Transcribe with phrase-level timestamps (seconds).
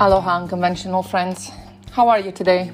[0.00, 1.50] Aloha, unconventional friends.
[1.92, 2.72] How are you today?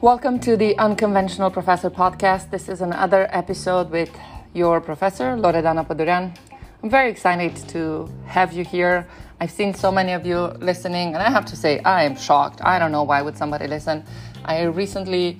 [0.00, 2.50] Welcome to the Unconventional Professor podcast.
[2.50, 4.10] This is another episode with
[4.54, 6.36] your professor, Loredana Padurean.
[6.82, 9.06] I'm very excited to have you here.
[9.40, 12.60] I've seen so many of you listening, and I have to say, I am shocked.
[12.64, 14.04] I don't know why would somebody listen.
[14.44, 15.38] I recently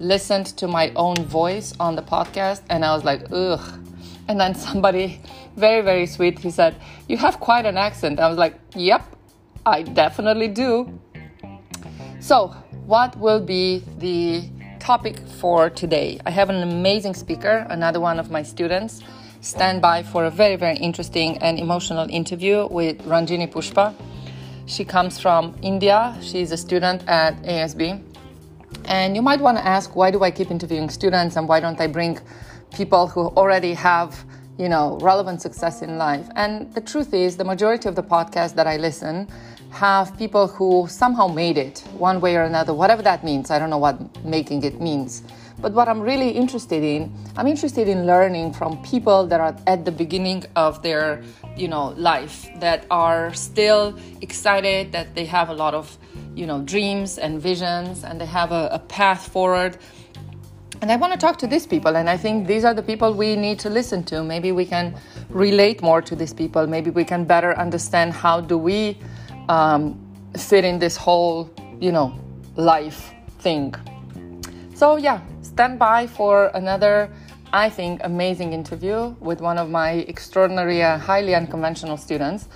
[0.00, 3.78] listened to my own voice on the podcast, and I was like, ugh.
[4.28, 5.20] And then somebody,
[5.56, 6.74] very, very sweet, he said,
[7.08, 8.20] You have quite an accent.
[8.20, 9.16] I was like, Yep,
[9.66, 10.98] I definitely do.
[12.20, 12.48] So,
[12.86, 16.20] what will be the topic for today?
[16.26, 19.02] I have an amazing speaker, another one of my students.
[19.40, 23.94] Stand by for a very, very interesting and emotional interview with Ranjini Pushpa.
[24.66, 26.16] She comes from India.
[26.22, 28.00] She's a student at ASB.
[28.84, 31.80] And you might want to ask, why do I keep interviewing students and why don't
[31.80, 32.18] I bring
[32.74, 34.24] people who already have
[34.58, 38.54] you know relevant success in life and the truth is the majority of the podcasts
[38.54, 39.26] that i listen
[39.72, 43.50] have people who somehow made it one way or another, whatever that means.
[43.50, 45.22] I don't know what making it means.
[45.60, 49.84] But what I'm really interested in, I'm interested in learning from people that are at
[49.84, 51.22] the beginning of their,
[51.56, 55.96] you know, life, that are still excited, that they have a lot of,
[56.34, 59.78] you know, dreams and visions, and they have a, a path forward.
[60.82, 63.14] And I want to talk to these people, and I think these are the people
[63.14, 64.24] we need to listen to.
[64.24, 64.96] Maybe we can
[65.28, 66.66] relate more to these people.
[66.66, 68.98] Maybe we can better understand how do we
[69.48, 69.96] um,
[70.36, 72.12] fit in this whole, you know,
[72.56, 73.76] life thing.
[74.74, 77.12] So, yeah, stand by for another,
[77.52, 82.48] I think, amazing interview with one of my extraordinary, uh, highly unconventional students.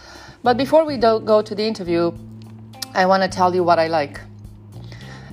[0.42, 2.10] But before we do go to the interview,
[2.92, 4.18] I want to tell you what I like.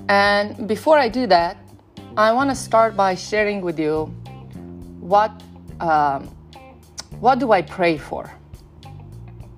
[0.09, 1.57] And before I do that,
[2.15, 4.05] I want to start by sharing with you
[4.99, 5.31] what
[5.79, 6.27] um,
[7.19, 8.31] what do I pray for.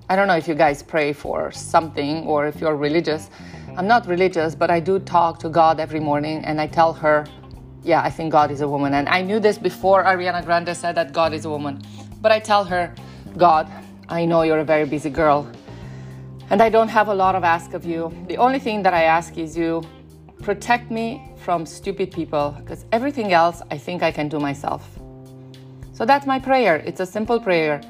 [0.08, 3.28] I don't know if you guys pray for something or if you're religious.
[3.76, 7.26] I'm not religious, but I do talk to God every morning and I tell her,
[7.82, 8.94] yeah, I think God is a woman.
[8.94, 11.82] And I knew this before Ariana Grande said that God is a woman.
[12.22, 12.94] But I tell her,
[13.36, 13.70] God,
[14.08, 15.46] I know you're a very busy girl
[16.48, 18.16] and I don't have a lot of ask of you.
[18.28, 19.82] The only thing that I ask is you
[20.40, 24.82] protect me from stupid people because everything else I think I can do myself.
[25.94, 26.76] So that's my prayer.
[26.76, 27.80] It's a simple prayer.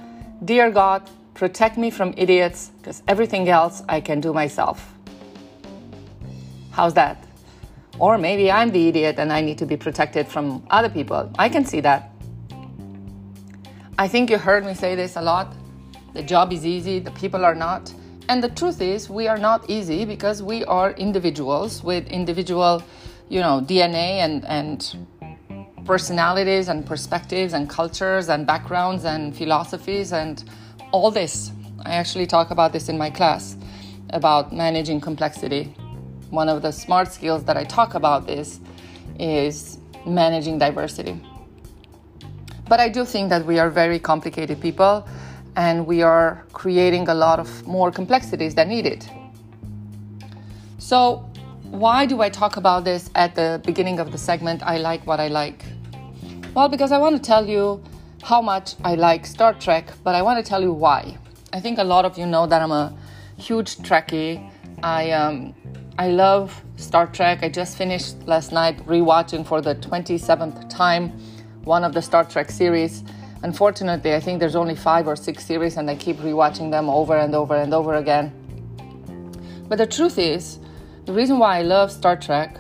[0.45, 4.95] Dear God, Protect me from idiots because everything else I can do myself.
[6.71, 7.23] How's that?
[7.99, 11.31] Or maybe I'm the idiot and I need to be protected from other people.
[11.39, 12.11] I can see that.
[13.99, 15.55] I think you heard me say this a lot.
[16.15, 17.93] The job is easy, the people are not.
[18.31, 22.83] And the truth is, we are not easy because we are individuals with individual,
[23.29, 25.07] you know, DNA and, and
[25.85, 30.45] personalities and perspectives and cultures and backgrounds and philosophies and
[30.93, 31.53] all this.
[31.85, 33.57] I actually talk about this in my class
[34.11, 35.75] about managing complexity.
[36.31, 38.61] One of the smart skills that I talk about this
[39.19, 41.21] is managing diversity.
[42.69, 45.07] But I do think that we are very complicated people
[45.55, 49.09] and we are creating a lot of more complexities than needed.
[50.79, 51.29] So,
[51.71, 54.63] why do I talk about this at the beginning of the segment?
[54.63, 55.65] I like what I like.
[56.55, 57.83] Well, because I want to tell you
[58.23, 61.19] how much I like Star Trek, but I want to tell you why.
[61.53, 62.97] I think a lot of you know that I'm a
[63.37, 64.51] huge Trekkie.
[64.83, 65.55] I um,
[65.99, 67.43] I love Star Trek.
[67.43, 71.11] I just finished last night rewatching for the 27th time
[71.65, 73.03] one of the Star Trek series.
[73.43, 77.17] Unfortunately, I think there's only five or six series, and I keep rewatching them over
[77.17, 78.33] and over and over again.
[79.69, 80.59] But the truth is,
[81.07, 82.59] the reason why I love Star Trek,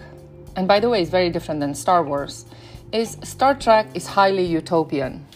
[0.54, 2.46] and by the way, it's very different than Star Wars,
[2.92, 5.26] is Star Trek is highly utopian.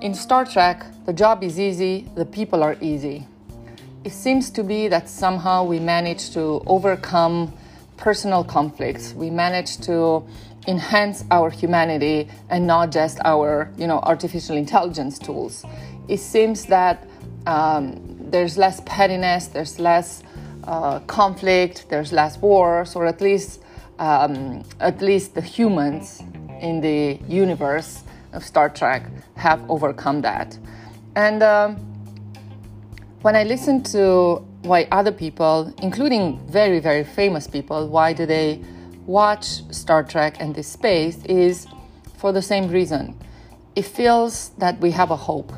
[0.00, 3.28] In Star Trek, the job is easy, the people are easy.
[4.02, 7.52] It seems to be that somehow we manage to overcome
[7.96, 9.14] personal conflicts.
[9.14, 10.26] We manage to
[10.66, 15.64] enhance our humanity and not just our, you know, artificial intelligence tools.
[16.08, 17.06] It seems that
[17.46, 18.00] um,
[18.30, 20.23] there's less pettiness, there's less
[20.66, 23.60] uh, conflict, there's less wars, or at least
[23.98, 26.22] um, at least the humans
[26.60, 28.02] in the universe
[28.32, 30.58] of Star Trek have overcome that.
[31.14, 31.76] And um,
[33.22, 38.60] when I listen to why other people, including very, very famous people, why do they
[39.06, 41.66] watch Star Trek and this space is
[42.16, 43.16] for the same reason.
[43.76, 45.52] It feels that we have a hope.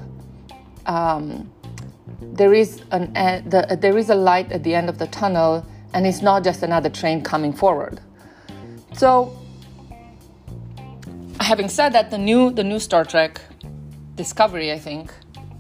[0.87, 1.51] Um,
[2.21, 5.67] there is an uh, the, there is a light at the end of the tunnel,
[5.93, 8.01] and it's not just another train coming forward.
[8.95, 9.37] So
[11.41, 13.41] having said that, the new the new Star Trek
[14.15, 15.13] Discovery, I think,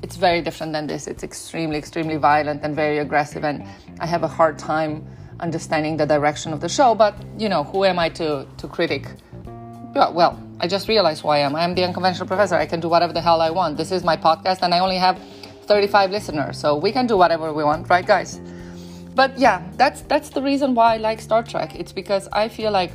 [0.02, 1.06] it's very different than this.
[1.06, 3.64] It's extremely, extremely violent and very aggressive, and
[4.00, 5.06] I have a hard time
[5.40, 6.94] understanding the direction of the show.
[6.94, 9.08] But you know, who am I to to critic?
[9.94, 11.54] Well, I just realized who I am.
[11.54, 12.54] I am the unconventional professor.
[12.54, 13.76] I can do whatever the hell I want.
[13.76, 15.18] This is my podcast, and I only have
[15.66, 18.40] 35 listeners, so we can do whatever we want, right, guys?
[19.14, 21.74] But yeah, that's that's the reason why I like Star Trek.
[21.74, 22.92] It's because I feel like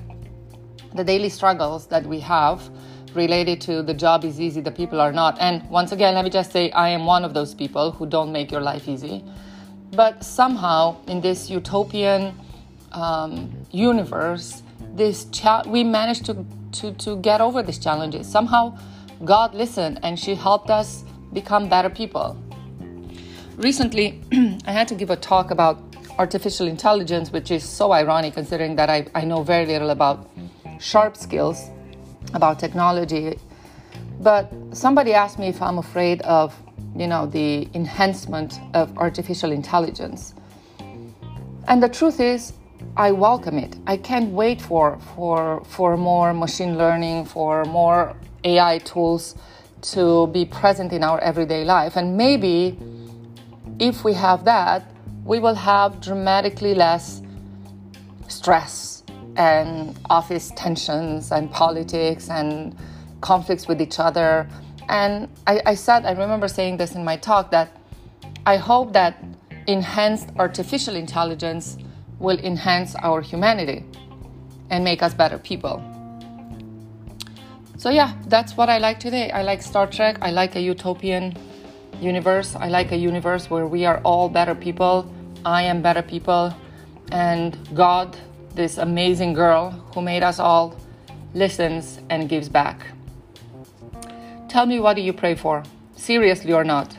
[0.94, 2.70] the daily struggles that we have
[3.14, 5.38] related to the job is easy, the people are not.
[5.40, 8.32] And once again, let me just say I am one of those people who don't
[8.32, 9.24] make your life easy.
[9.94, 12.34] But somehow, in this utopian
[12.94, 14.64] um, universe,
[14.94, 18.28] this cha- we managed to, to, to get over these challenges.
[18.28, 18.78] Somehow,
[19.26, 21.04] God listened and she helped us
[21.34, 22.38] become better people.
[23.62, 24.20] Recently,
[24.66, 25.80] I had to give a talk about
[26.18, 30.28] artificial intelligence, which is so ironic considering that I, I know very little about
[30.80, 31.70] sharp skills
[32.34, 33.38] about technology.
[34.20, 36.56] But somebody asked me if I'm afraid of,
[36.96, 40.34] you know, the enhancement of artificial intelligence.
[41.68, 42.54] And the truth is,
[42.98, 43.76] I welcome it.
[43.86, 49.36] I can't wait for for for more machine learning, for more AI tools
[49.94, 51.96] to be present in our everyday life.
[51.96, 52.76] And maybe
[53.80, 54.92] if we have that,
[55.24, 57.22] we will have dramatically less
[58.28, 59.04] stress
[59.36, 62.76] and office tensions and politics and
[63.22, 64.48] conflicts with each other.
[64.90, 67.78] And I, I said, I remember saying this in my talk that
[68.46, 69.24] I hope that
[69.68, 71.78] enhanced artificial intelligence
[72.20, 73.86] will enhance our humanity
[74.70, 75.84] and make us better people.
[77.78, 79.32] So, yeah, that's what I like today.
[79.32, 80.18] I like Star Trek.
[80.22, 81.36] I like a utopian
[82.02, 82.56] universe.
[82.56, 85.12] I like a universe where we are all better people.
[85.46, 86.54] I am better people.
[87.12, 88.18] And God
[88.56, 90.76] this amazing girl who made us all
[91.34, 92.86] listens and gives back.
[94.50, 95.64] Tell me what do you pray for?
[95.96, 96.98] Seriously or not?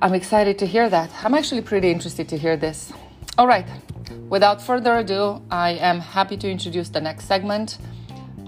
[0.00, 1.10] I'm excited to hear that.
[1.22, 2.92] I'm actually pretty interested to hear this.
[3.38, 3.66] All right,
[4.28, 7.78] without further ado, I am happy to introduce the next segment.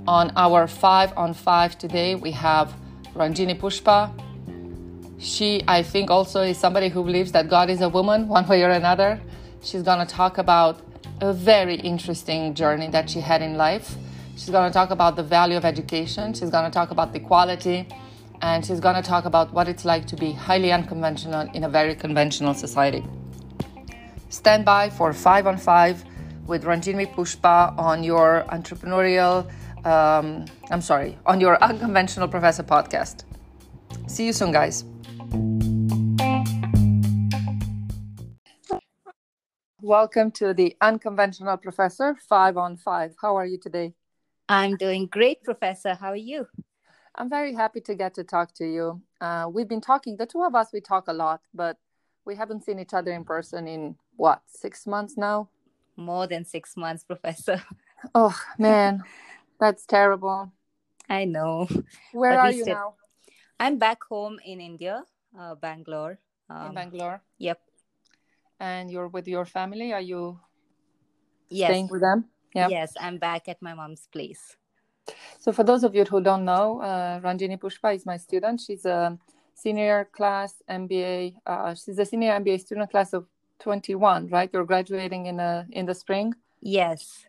[0.07, 2.75] On our five on five today, we have
[3.15, 4.13] Ranjini Pushpa.
[5.25, 8.63] She, I think, also is somebody who believes that God is a woman, one way
[8.63, 9.19] or another.
[9.63, 10.83] She's going to talk about
[11.23, 13.97] a very interesting journey that she had in life.
[14.37, 17.21] She's going to talk about the value of education, she's going to talk about the
[17.21, 17.89] quality,
[18.43, 21.71] and she's going to talk about what it's like to be highly unconventional in a
[21.71, 23.03] very conventional society.
[24.29, 26.05] Stand by for 5 on 5
[26.47, 29.51] with Ranjini Pushpa on your entrepreneurial,
[29.87, 33.25] um, I'm sorry, on your Unconventional Professor podcast.
[34.07, 34.85] See you soon, guys.
[39.81, 43.15] Welcome to the Unconventional Professor, five on five.
[43.21, 43.93] How are you today?
[44.49, 45.95] I'm doing great, Professor.
[45.95, 46.47] How are you?
[47.15, 49.03] I'm very happy to get to talk to you.
[49.21, 51.77] Uh, we've been talking, the two of us, we talk a lot, but
[52.25, 55.51] we haven't seen each other in person in what, six months now?
[55.97, 57.63] More than six months, Professor.
[58.15, 59.03] Oh, man,
[59.59, 60.53] that's terrible.
[61.09, 61.69] I know.
[62.13, 62.75] Where but are you still...
[62.75, 62.95] now?
[63.59, 65.05] I'm back home in India,
[65.39, 66.19] uh, Bangalore.
[66.51, 67.23] Um, in Bangalore?
[67.39, 67.61] Yep
[68.61, 69.93] and you're with your family.
[69.93, 70.39] Are you
[71.49, 71.71] yes.
[71.71, 72.27] staying with them?
[72.55, 72.69] Yeah.
[72.69, 74.57] Yes, I'm back at my mom's place.
[75.39, 78.61] So, for those of you who don't know, uh, Ranjini Pushpa is my student.
[78.61, 79.19] She's a
[79.55, 81.35] senior class MBA.
[81.47, 83.27] Uh, she's a senior MBA student class of
[83.61, 84.49] 21, right?
[84.53, 86.35] You're graduating in a in the spring.
[86.61, 87.27] Yes.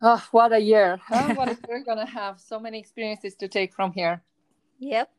[0.00, 1.00] Oh, what a year!
[1.04, 1.34] Huh?
[1.34, 2.38] what a year gonna have.
[2.38, 4.22] So many experiences to take from here.
[4.78, 5.10] Yep.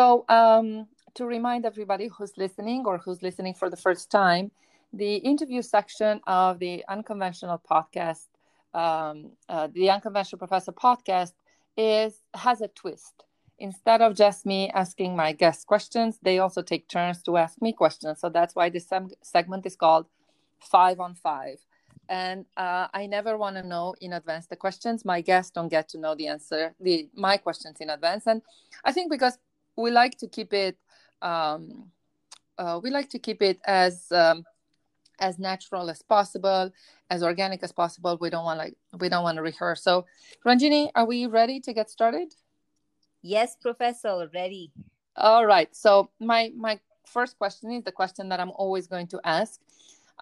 [0.00, 4.50] So, um, to remind everybody who's listening or who's listening for the first time,
[4.94, 8.28] the interview section of the Unconventional Podcast,
[8.72, 11.32] um, uh, the Unconventional Professor podcast,
[11.76, 13.24] is has a twist.
[13.58, 17.70] Instead of just me asking my guests questions, they also take turns to ask me
[17.74, 18.20] questions.
[18.20, 20.06] So that's why this sem- segment is called
[20.60, 21.58] Five on Five.
[22.08, 25.04] And uh, I never want to know in advance the questions.
[25.04, 28.26] My guests don't get to know the answer, the my questions in advance.
[28.26, 28.40] And
[28.82, 29.36] I think because
[29.80, 30.76] we like to keep it
[31.22, 31.90] um,
[32.58, 34.44] uh, we like to keep it as um,
[35.18, 36.70] as natural as possible,
[37.08, 38.18] as organic as possible.
[38.20, 39.82] We don't want like we don't want to rehearse.
[39.82, 40.06] So,
[40.46, 42.34] Ranjini, are we ready to get started?
[43.22, 44.72] Yes, Professor, ready.
[45.16, 45.74] All right.
[45.74, 49.60] So my my first question is the question that I'm always going to ask.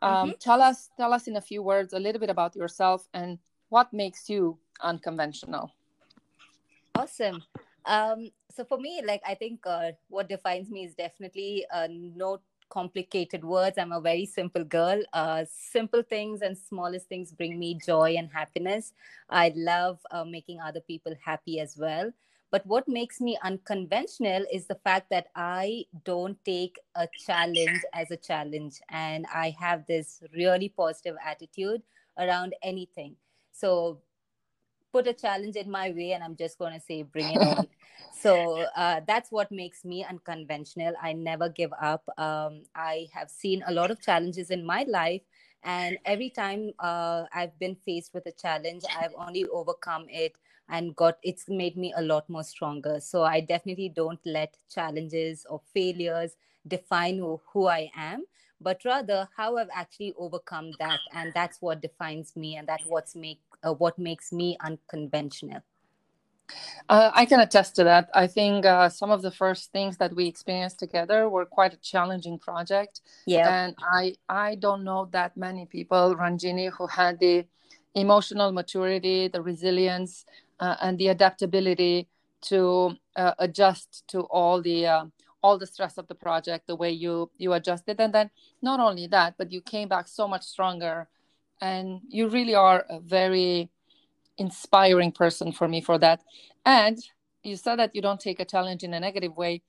[0.00, 0.38] Um, mm-hmm.
[0.38, 3.38] Tell us tell us in a few words a little bit about yourself and
[3.68, 5.72] what makes you unconventional.
[6.94, 7.42] Awesome.
[7.84, 12.40] Um, so for me, like I think uh, what defines me is definitely uh, no
[12.70, 13.78] complicated words.
[13.78, 15.02] I'm a very simple girl.
[15.12, 18.92] Uh, simple things and smallest things bring me joy and happiness.
[19.30, 22.10] I love uh, making other people happy as well.
[22.50, 28.10] But what makes me unconventional is the fact that I don't take a challenge as
[28.10, 28.80] a challenge.
[28.88, 31.82] And I have this really positive attitude
[32.18, 33.16] around anything.
[33.52, 34.00] So
[34.92, 37.66] put a challenge in my way and i'm just going to say bring it on
[38.20, 40.94] so uh, that's what makes me unconventional.
[41.00, 42.08] I never give up.
[42.18, 45.22] Um, i have seen a lot of challenges in my life
[45.64, 50.36] and every time uh, i've been faced with a challenge i've only overcome it
[50.68, 53.00] and got it's made me a lot more stronger.
[53.00, 58.24] So i definitely don't let challenges or failures define who, who i am
[58.60, 63.14] but rather how i've actually overcome that and that's what defines me and that's what's
[63.16, 65.62] make uh, what makes me unconventional
[66.88, 68.08] uh, I can attest to that.
[68.14, 71.78] I think uh, some of the first things that we experienced together were quite a
[71.78, 73.00] challenging project.
[73.26, 73.48] Yeah.
[73.48, 77.46] And I I don't know that many people, Ranjini, who had the
[77.94, 80.24] emotional maturity, the resilience,
[80.60, 82.08] uh, and the adaptability
[82.40, 85.04] to uh, adjust to all the uh,
[85.42, 88.30] all the stress of the project, the way you you adjusted, and then
[88.62, 91.08] not only that, but you came back so much stronger,
[91.60, 93.70] and you really are a very
[94.38, 96.22] inspiring person for me for that.
[96.64, 96.98] And
[97.42, 99.62] you said that you don't take a challenge in a negative way.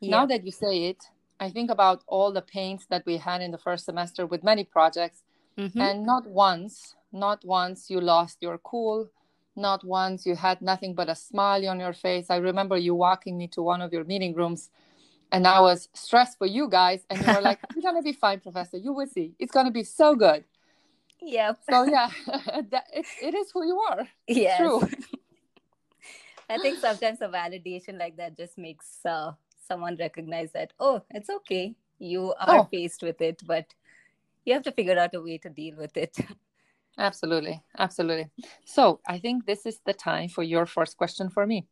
[0.00, 0.10] Yeah.
[0.10, 1.04] Now that you say it,
[1.40, 4.64] I think about all the pains that we had in the first semester with many
[4.64, 5.22] projects,
[5.58, 5.80] mm-hmm.
[5.80, 9.10] and not once, not once you lost your cool.
[9.56, 12.26] Not once you had nothing but a smile on your face.
[12.28, 14.68] I remember you walking me to one of your meeting rooms
[15.34, 17.04] and I was stressed for you guys.
[17.10, 18.76] And you were like, "You're gonna be fine, Professor.
[18.76, 19.34] You will see.
[19.38, 20.44] It's gonna be so good."
[21.24, 21.54] Yeah.
[21.68, 22.10] So yeah,
[22.70, 24.06] that, it, it is who you are.
[24.28, 24.58] Yeah.
[24.58, 24.82] True.
[26.50, 29.32] I think sometimes a validation like that just makes uh,
[29.66, 31.74] someone recognize that oh, it's okay.
[31.98, 32.68] You are oh.
[32.70, 33.66] faced with it, but
[34.44, 36.16] you have to figure out a way to deal with it.
[36.98, 38.30] Absolutely, absolutely.
[38.66, 41.66] So I think this is the time for your first question for me.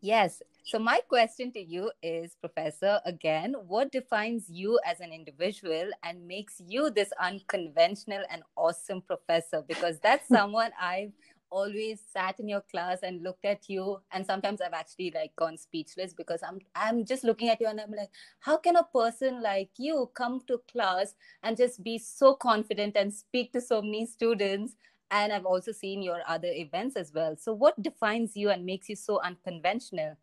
[0.00, 0.42] Yes.
[0.64, 6.26] So, my question to you is, Professor, again, what defines you as an individual and
[6.26, 9.64] makes you this unconventional and awesome professor?
[9.66, 11.12] Because that's someone I've
[11.50, 15.56] always sat in your class and looked at you and sometimes i've actually like gone
[15.56, 19.42] speechless because i'm i'm just looking at you and i'm like how can a person
[19.42, 24.04] like you come to class and just be so confident and speak to so many
[24.04, 24.76] students
[25.10, 27.36] and I've also seen your other events as well.
[27.36, 30.16] So, what defines you and makes you so unconventional?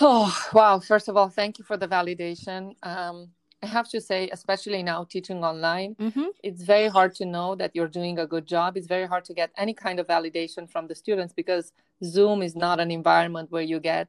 [0.00, 0.80] Oh, wow.
[0.80, 2.74] First of all, thank you for the validation.
[2.82, 3.30] Um,
[3.62, 6.28] I have to say, especially now teaching online, mm-hmm.
[6.42, 8.76] it's very hard to know that you're doing a good job.
[8.76, 12.56] It's very hard to get any kind of validation from the students because Zoom is
[12.56, 14.08] not an environment where you get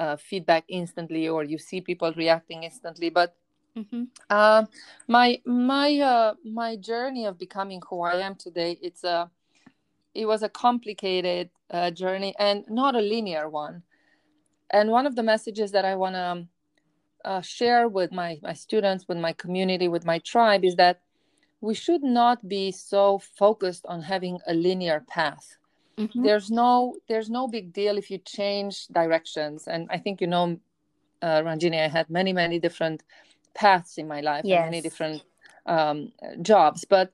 [0.00, 3.10] uh, feedback instantly or you see people reacting instantly.
[3.10, 3.36] But
[3.76, 4.04] Mm-hmm.
[4.28, 4.64] Uh,
[5.06, 9.30] my my uh, my journey of becoming who I am today it's a
[10.14, 13.82] it was a complicated uh, journey and not a linear one.
[14.70, 16.46] And one of the messages that I want to
[17.24, 21.00] uh, share with my my students, with my community, with my tribe is that
[21.60, 25.58] we should not be so focused on having a linear path.
[25.98, 26.22] Mm-hmm.
[26.22, 29.68] There's no there's no big deal if you change directions.
[29.68, 30.58] And I think you know,
[31.20, 33.02] uh, Ranjini, I had many many different
[33.54, 34.60] paths in my life yes.
[34.60, 35.22] and many different
[35.66, 36.84] um, jobs.
[36.84, 37.12] But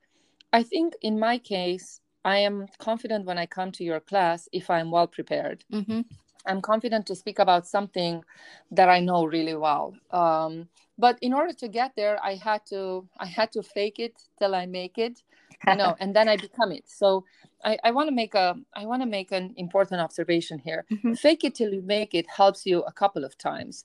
[0.52, 4.68] I think in my case, I am confident when I come to your class if
[4.68, 5.64] I'm well prepared.
[5.72, 6.00] Mm-hmm.
[6.46, 8.24] I'm confident to speak about something
[8.70, 9.94] that I know really well.
[10.10, 14.14] Um, but in order to get there, I had to I had to fake it
[14.38, 15.22] till I make it,
[15.66, 16.84] you know, and then I become it.
[16.86, 17.24] So
[17.64, 20.84] I, I want to make a I want to make an important observation here.
[20.90, 21.14] Mm-hmm.
[21.14, 23.84] Fake it till you make it helps you a couple of times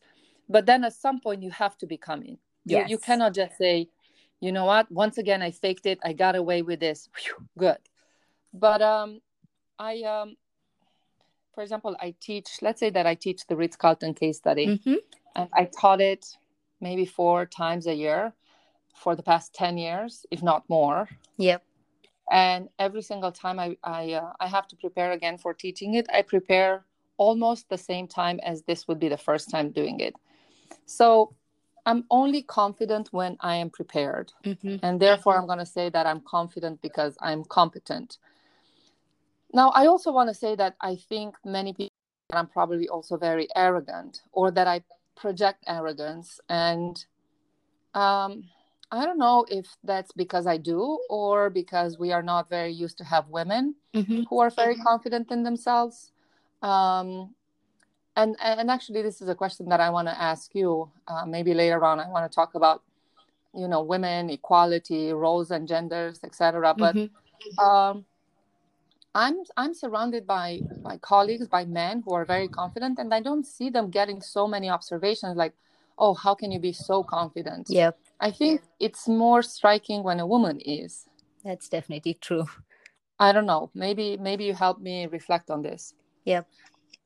[0.51, 3.87] but then at some point you have to become it you, you cannot just say
[4.41, 4.91] you know what?
[4.91, 5.99] Once again i faked it.
[6.03, 7.07] I got away with this.
[7.15, 7.77] Whew, good.
[8.53, 9.21] But um
[9.79, 10.35] i um
[11.55, 14.67] for example i teach let's say that i teach the ritz-carlton case study.
[14.67, 14.95] Mm-hmm.
[15.35, 16.25] and i taught it
[16.81, 18.33] maybe four times a year
[18.93, 21.07] for the past 10 years if not more.
[21.37, 21.63] Yep.
[22.29, 26.07] And every single time i I, uh, I have to prepare again for teaching it
[26.13, 26.85] i prepare
[27.17, 30.15] almost the same time as this would be the first time doing it
[30.91, 31.33] so
[31.85, 34.31] I'm only confident when I am prepared.
[34.45, 34.77] Mm-hmm.
[34.83, 38.17] And therefore, I'm going to say that I'm confident because I'm competent.
[39.53, 41.93] Now, I also want to say that I think many people,
[42.29, 44.83] that I'm probably also very arrogant or that I
[45.15, 46.39] project arrogance.
[46.49, 47.03] And
[47.93, 48.43] um,
[48.91, 52.97] I don't know if that's because I do or because we are not very used
[52.99, 54.23] to have women mm-hmm.
[54.29, 54.83] who are very mm-hmm.
[54.83, 56.11] confident in themselves.
[56.61, 57.33] Um,
[58.15, 61.53] and and actually this is a question that i want to ask you uh, maybe
[61.53, 62.81] later on i want to talk about
[63.55, 67.59] you know women equality roles and genders etc but mm-hmm.
[67.59, 68.05] um,
[69.13, 73.45] I'm I'm surrounded by by colleagues, by men who are very confident, and I don't
[73.45, 75.53] see them getting so many observations like,
[75.97, 77.91] "Oh, how can you be so confident?" yeah
[78.21, 81.07] I think it's more striking when a woman is.
[81.43, 82.45] That's definitely true.
[83.19, 83.71] I don't know.
[83.73, 85.95] Maybe maybe you help me reflect on this.
[86.25, 86.47] Yep.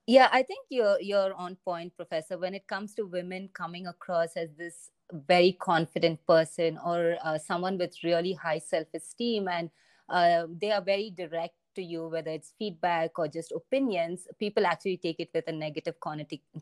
[0.08, 2.38] Yeah, I think you're you're on point, Professor.
[2.38, 7.78] When it comes to women coming across as this very confident person or uh, someone
[7.78, 9.70] with really high self-esteem, and
[10.10, 14.98] uh, they are very direct to you, whether it's feedback or just opinions, people actually
[14.98, 15.96] take it with a negative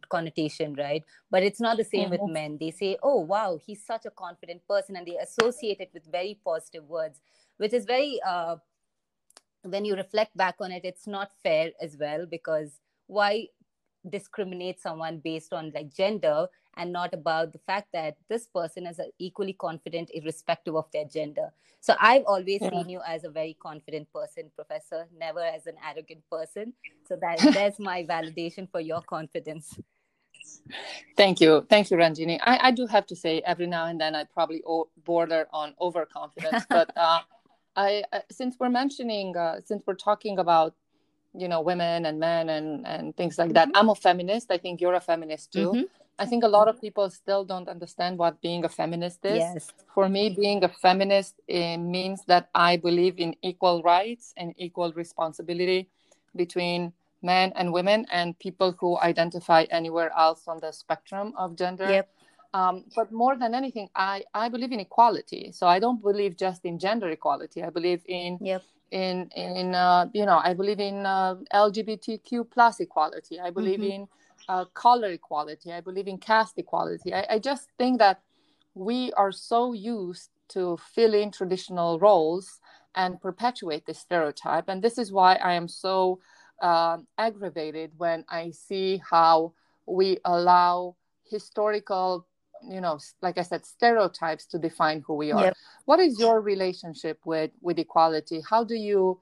[0.09, 1.03] connotation, right?
[1.29, 2.23] But it's not the same mm-hmm.
[2.23, 2.57] with men.
[2.59, 6.39] They say, oh, wow, he's such a confident person, and they associate it with very
[6.43, 7.21] positive words,
[7.57, 8.55] which is very, uh,
[9.63, 13.48] when you reflect back on it, it's not fair as well, because why
[14.10, 19.00] discriminate someone based on like gender and not about the fact that this person is
[19.19, 21.53] equally confident irrespective of their gender.
[21.79, 22.69] So i've always yeah.
[22.69, 26.74] seen you as a very confident person professor never as an arrogant person.
[27.07, 29.79] So that that's my validation for your confidence.
[31.15, 31.65] Thank you.
[31.69, 32.39] Thank you ranjini.
[32.41, 35.74] I, I do have to say every now and then i probably o- border on
[35.79, 37.19] overconfidence but uh,
[37.75, 40.75] I, uh, since we're mentioning uh, since we're talking about
[41.33, 43.77] you know women and men and and things like that mm-hmm.
[43.77, 45.83] i'm a feminist i think you're a feminist too mm-hmm.
[46.19, 49.71] i think a lot of people still don't understand what being a feminist is yes.
[49.93, 55.89] for me being a feminist means that i believe in equal rights and equal responsibility
[56.35, 61.89] between men and women and people who identify anywhere else on the spectrum of gender
[61.89, 62.09] yep.
[62.55, 65.51] Um, but more than anything, I, I believe in equality.
[65.51, 67.63] So I don't believe just in gender equality.
[67.63, 68.61] I believe in yep
[68.93, 73.39] in in uh, you know i believe in uh, lgbtq plus equality.
[73.39, 74.03] I believe mm-hmm.
[74.03, 74.07] in
[74.47, 75.73] uh, color equality.
[75.73, 77.13] I believe in caste equality.
[77.13, 78.21] I, I, just think that
[78.75, 82.59] we are so used to fill in traditional roles
[82.93, 84.65] and perpetuate this stereotype.
[84.67, 86.19] And this is why i am so
[86.62, 89.53] uh, aggravated when i see how
[89.88, 92.27] we allow historical
[92.70, 95.45] you know like i said stereotypes to define who we are.
[95.45, 95.58] Yep.
[95.86, 98.41] what is your relationship with with equality?
[98.49, 99.19] How do you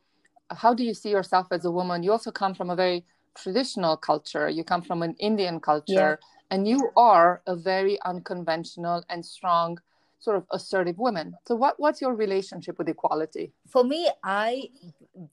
[0.50, 2.04] how do you see yourself as a woman?
[2.04, 4.50] You also come from a very traditional culture.
[4.50, 6.20] You come from an indian culture.
[6.52, 9.78] And you are a very unconventional and strong
[10.22, 11.34] sort of assertive women.
[11.48, 13.52] So what, what's your relationship with equality?
[13.68, 14.70] For me, I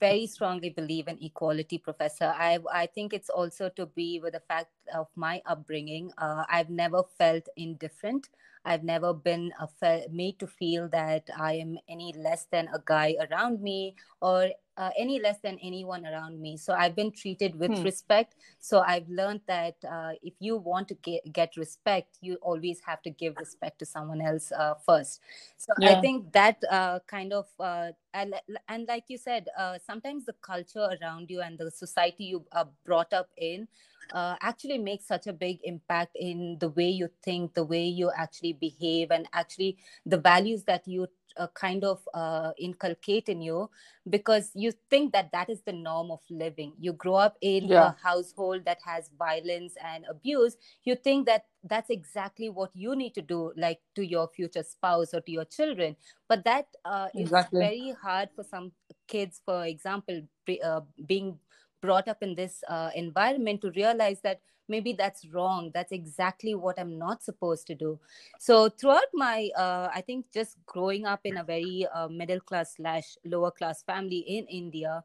[0.00, 2.32] very strongly believe in equality, Professor.
[2.36, 6.10] I, I think it's also to be with the fact of my upbringing.
[6.16, 8.30] Uh, I've never felt indifferent.
[8.64, 13.16] I've never been fe- made to feel that I am any less than a guy
[13.30, 16.56] around me or uh, any less than anyone around me.
[16.56, 17.82] So I've been treated with hmm.
[17.82, 18.36] respect.
[18.60, 23.02] So I've learned that uh, if you want to get, get respect, you always have
[23.02, 25.20] to give respect to someone else uh, first.
[25.56, 25.98] So yeah.
[25.98, 28.34] I think that uh, kind of, uh, and,
[28.68, 32.68] and like you said, uh, sometimes the culture around you and the society you are
[32.86, 33.66] brought up in
[34.12, 38.10] uh, actually makes such a big impact in the way you think, the way you
[38.16, 41.06] actually behave, and actually the values that you
[41.38, 43.70] uh, kind of uh, inculcate in you
[44.10, 46.72] because you think that that is the norm of living.
[46.78, 47.92] You grow up in yeah.
[47.92, 50.56] a household that has violence and abuse.
[50.84, 55.14] You think that that's exactly what you need to do, like to your future spouse
[55.14, 55.96] or to your children.
[56.28, 57.60] But that uh, exactly.
[57.60, 58.72] is very hard for some
[59.06, 60.22] kids, for example,
[60.64, 61.38] uh, being
[61.80, 65.70] brought up in this uh, environment to realize that maybe that's wrong.
[65.74, 67.98] That's exactly what i'm not supposed to do.
[68.38, 72.76] So throughout my uh, i think just growing up in a very uh, middle class
[72.76, 75.04] slash lower class family in india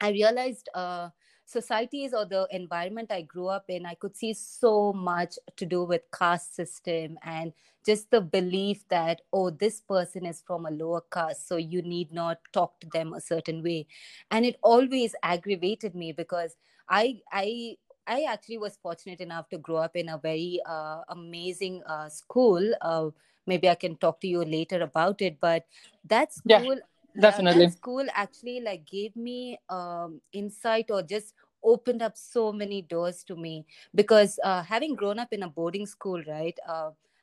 [0.00, 1.08] i realized uh,
[1.44, 5.84] societies or the environment i grew up in i could see so much to do
[5.84, 7.52] with caste system and
[7.86, 12.12] just the belief that oh this person is from a lower caste so you need
[12.12, 13.86] not talk to them a certain way.
[14.32, 16.56] And it always aggravated me because
[16.88, 21.82] i i I actually was fortunate enough to grow up in a very uh, amazing
[21.86, 22.62] uh, school.
[22.80, 23.10] Uh,
[23.46, 25.66] maybe I can talk to you later about it, but
[26.04, 26.76] that school,
[27.14, 32.52] yeah, definitely, that school actually like gave me um, insight or just opened up so
[32.52, 36.58] many doors to me because uh, having grown up in a boarding school, right?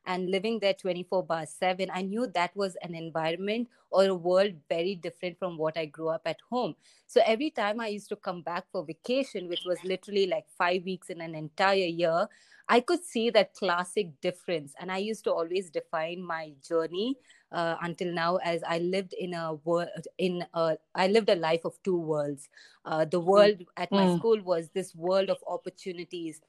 [0.05, 4.53] And living there 24 by 7 i knew that was an environment or a world
[4.67, 6.75] very different from what i grew up at home
[7.07, 10.83] so every time i used to come back for vacation which was literally like 5
[10.83, 12.27] weeks in an entire year
[12.67, 17.15] i could see that classic difference and i used to always define my journey
[17.53, 19.87] uh, until now as i lived in a world
[20.17, 22.49] in a, i lived a life of two worlds
[22.85, 23.27] uh, the hmm.
[23.27, 24.17] world at my mm.
[24.17, 26.41] school was this world of opportunities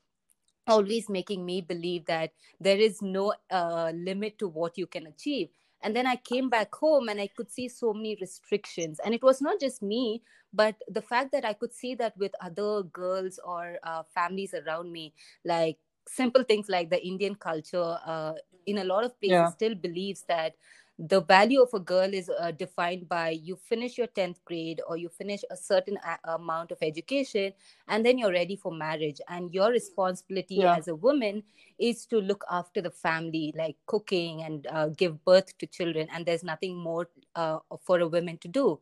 [0.67, 5.49] always making me believe that there is no uh, limit to what you can achieve
[5.83, 9.23] and then i came back home and i could see so many restrictions and it
[9.23, 10.23] was not just me
[10.53, 14.91] but the fact that i could see that with other girls or uh, families around
[14.91, 15.13] me
[15.45, 15.77] like
[16.09, 18.33] simple things like the indian culture uh,
[18.67, 19.49] in a lot of places yeah.
[19.51, 20.55] still believes that
[20.99, 24.97] the value of a girl is uh, defined by you finish your 10th grade or
[24.97, 27.53] you finish a certain a- amount of education
[27.89, 29.21] and then you're ready for marriage.
[29.29, 30.77] And your responsibility yeah.
[30.77, 31.43] as a woman
[31.79, 36.07] is to look after the family like cooking and uh, give birth to children.
[36.13, 38.79] And there's nothing more uh, for a woman to do.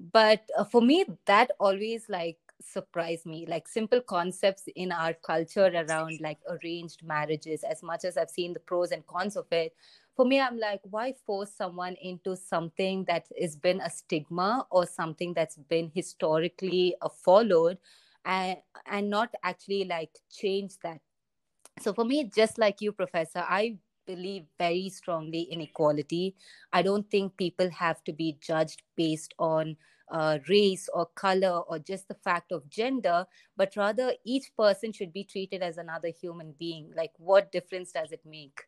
[0.00, 3.44] But uh, for me that always like surprised me.
[3.46, 8.52] Like simple concepts in our culture around like arranged marriages as much as i've seen
[8.52, 9.74] the pros and cons of it
[10.16, 14.86] for me i'm like why force someone into something that has been a stigma or
[14.86, 17.78] something that's been historically uh, followed
[18.24, 21.00] and and not actually like change that
[21.80, 26.34] so for me just like you professor i believe very strongly in equality
[26.72, 29.76] i don't think people have to be judged based on
[30.10, 33.24] uh, race or color or just the fact of gender,
[33.56, 36.92] but rather each person should be treated as another human being.
[36.94, 38.60] Like, what difference does it make?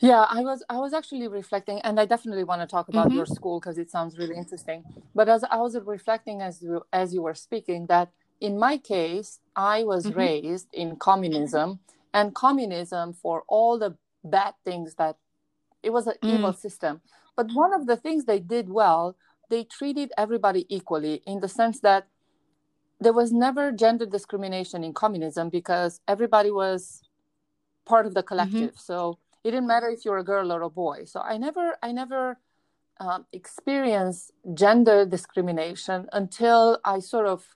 [0.00, 3.16] Yeah, I was I was actually reflecting, and I definitely want to talk about mm-hmm.
[3.16, 4.84] your school because it sounds really interesting.
[5.14, 9.40] But as I was reflecting as you as you were speaking, that in my case,
[9.56, 10.18] I was mm-hmm.
[10.18, 11.80] raised in communism,
[12.14, 15.16] and communism for all the bad things that
[15.82, 16.34] it was an mm.
[16.34, 17.00] evil system.
[17.36, 19.16] But one of the things they did well,
[19.48, 22.06] they treated everybody equally in the sense that
[23.00, 27.02] there was never gender discrimination in communism because everybody was
[27.84, 28.70] part of the collective.
[28.70, 28.92] Mm-hmm.
[28.92, 31.90] So it didn't matter if you're a girl or a boy so i never i
[31.90, 32.38] never
[33.00, 37.46] um, experienced gender discrimination until i sort of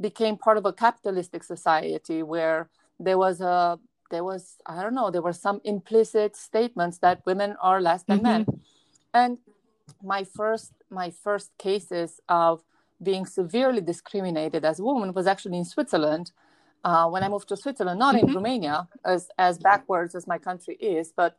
[0.00, 3.78] became part of a capitalistic society where there was a
[4.10, 8.18] there was i don't know there were some implicit statements that women are less than
[8.18, 8.44] mm-hmm.
[8.44, 8.60] men
[9.14, 9.38] and
[10.02, 12.62] my first my first cases of
[13.00, 16.32] being severely discriminated as a woman was actually in switzerland
[16.84, 18.28] uh, when I moved to Switzerland, not mm-hmm.
[18.28, 21.36] in Romania, as, as backwards as my country is, but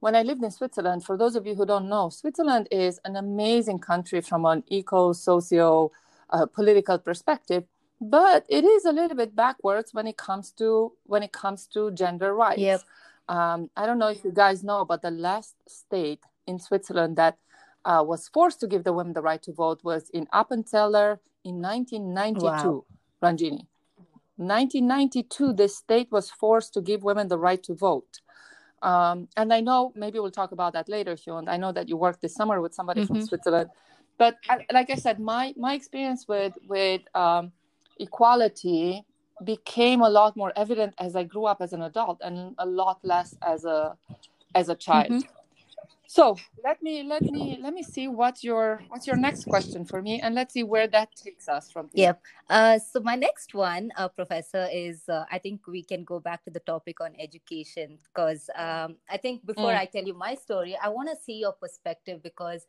[0.00, 3.16] when I lived in Switzerland, for those of you who don't know, Switzerland is an
[3.16, 5.90] amazing country from an eco, socio,
[6.30, 7.64] uh, political perspective,
[8.00, 11.90] but it is a little bit backwards when it comes to when it comes to
[11.92, 12.60] gender rights.
[12.60, 12.82] Yep.
[13.28, 17.38] Um, I don't know if you guys know, but the last state in Switzerland that
[17.84, 21.62] uh, was forced to give the women the right to vote was in Appenzeller in
[21.62, 22.84] 1992, wow.
[23.22, 23.66] Ranjini.
[24.36, 28.20] 1992, the state was forced to give women the right to vote.
[28.82, 31.48] Um, and I know maybe we'll talk about that later, Hyun.
[31.48, 33.14] I know that you worked this summer with somebody mm-hmm.
[33.14, 33.70] from Switzerland,
[34.18, 37.52] but I, like I said, my my experience with with um,
[37.98, 39.02] equality
[39.44, 42.98] became a lot more evident as I grew up as an adult, and a lot
[43.02, 43.96] less as a
[44.54, 45.10] as a child.
[45.10, 45.32] Mm-hmm.
[46.08, 50.00] So let me let me let me see what your what's your next question for
[50.02, 52.06] me, and let's see where that takes us from here.
[52.06, 52.22] Yep.
[52.48, 56.44] Uh, so my next one, uh, Professor, is uh, I think we can go back
[56.44, 59.78] to the topic on education because um, I think before mm.
[59.78, 62.66] I tell you my story, I want to see your perspective because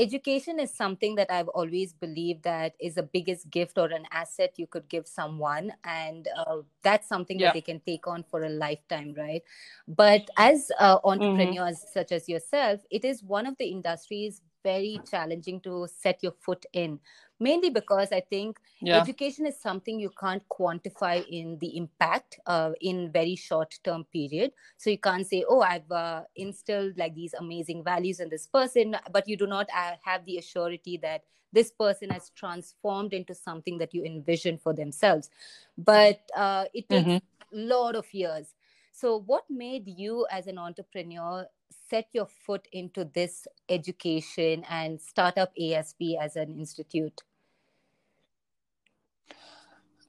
[0.00, 4.54] education is something that i've always believed that is the biggest gift or an asset
[4.56, 7.46] you could give someone and uh, that's something yeah.
[7.46, 9.42] that they can take on for a lifetime right
[9.86, 11.92] but as uh, entrepreneurs mm-hmm.
[11.92, 16.64] such as yourself it is one of the industries very challenging to set your foot
[16.72, 16.98] in
[17.40, 19.00] mainly because i think yeah.
[19.00, 24.52] education is something you can't quantify in the impact uh, in very short term period
[24.76, 28.96] so you can't say oh i've uh, instilled like these amazing values in this person
[29.12, 31.22] but you do not uh, have the assurity that
[31.52, 35.30] this person has transformed into something that you envision for themselves
[35.78, 37.68] but uh, it takes a mm-hmm.
[37.68, 38.54] lot of years
[38.92, 41.46] so what made you as an entrepreneur
[41.88, 47.22] set your foot into this education and start up ASB as an institute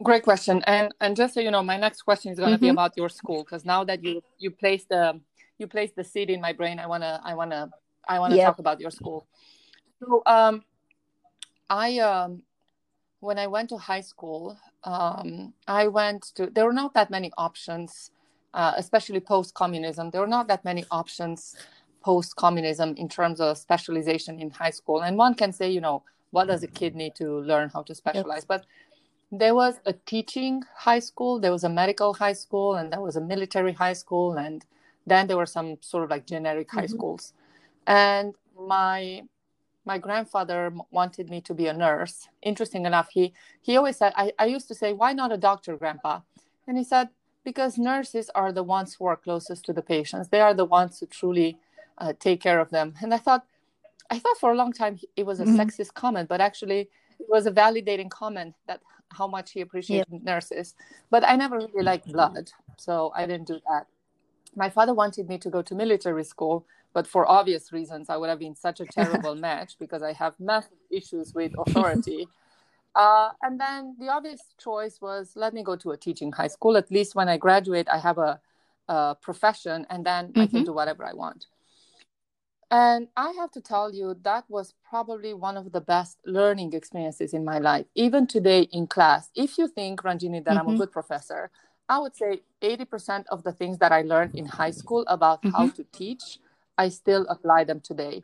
[0.03, 0.63] Great question.
[0.65, 2.65] And and just so you know, my next question is going to mm-hmm.
[2.65, 5.19] be about your school because now that you you placed the
[5.59, 7.69] you placed the seed in my brain, I wanna I wanna
[8.07, 8.47] I wanna yep.
[8.47, 9.27] talk about your school.
[9.99, 10.63] So um,
[11.69, 12.41] I um,
[13.19, 17.31] when I went to high school, um, I went to there were not that many
[17.37, 18.09] options,
[18.55, 20.09] uh, especially post communism.
[20.09, 21.55] There were not that many options
[22.03, 25.03] post communism in terms of specialization in high school.
[25.03, 27.93] And one can say, you know, what does a kid need to learn how to
[27.93, 28.41] specialize?
[28.41, 28.47] Yep.
[28.47, 28.65] But
[29.31, 33.15] there was a teaching high school, there was a medical high school, and there was
[33.15, 34.65] a military high school, and
[35.07, 36.95] then there were some sort of like generic high mm-hmm.
[36.95, 37.33] schools.
[37.87, 39.23] And my
[39.83, 42.27] my grandfather wanted me to be a nurse.
[42.43, 45.77] Interesting enough, he he always said, I, I used to say, why not a doctor,
[45.77, 46.21] grandpa?
[46.67, 47.09] And he said,
[47.43, 50.27] because nurses are the ones who are closest to the patients.
[50.27, 51.57] They are the ones who truly
[51.97, 52.93] uh, take care of them.
[53.01, 53.45] And I thought,
[54.09, 55.59] I thought for a long time it was a mm-hmm.
[55.59, 56.89] sexist comment, but actually
[57.21, 60.23] it was a validating comment that how much he appreciated yep.
[60.23, 60.75] nurses.
[61.09, 63.87] But I never really liked blood, so I didn't do that.
[64.55, 68.29] My father wanted me to go to military school, but for obvious reasons, I would
[68.29, 72.27] have been such a terrible match because I have massive issues with authority.
[72.93, 76.75] Uh, and then the obvious choice was let me go to a teaching high school.
[76.75, 78.37] At least when I graduate, I have a,
[78.89, 80.41] a profession and then mm-hmm.
[80.41, 80.65] I can mm-hmm.
[80.65, 81.45] do whatever I want.
[82.71, 87.33] And I have to tell you, that was probably one of the best learning experiences
[87.33, 87.85] in my life.
[87.95, 90.57] Even today in class, if you think, Ranjini, that mm-hmm.
[90.57, 90.77] I'm a mm-hmm.
[90.77, 91.51] good professor,
[91.89, 95.53] I would say 80% of the things that I learned in high school about mm-hmm.
[95.53, 96.39] how to teach,
[96.77, 98.23] I still apply them today.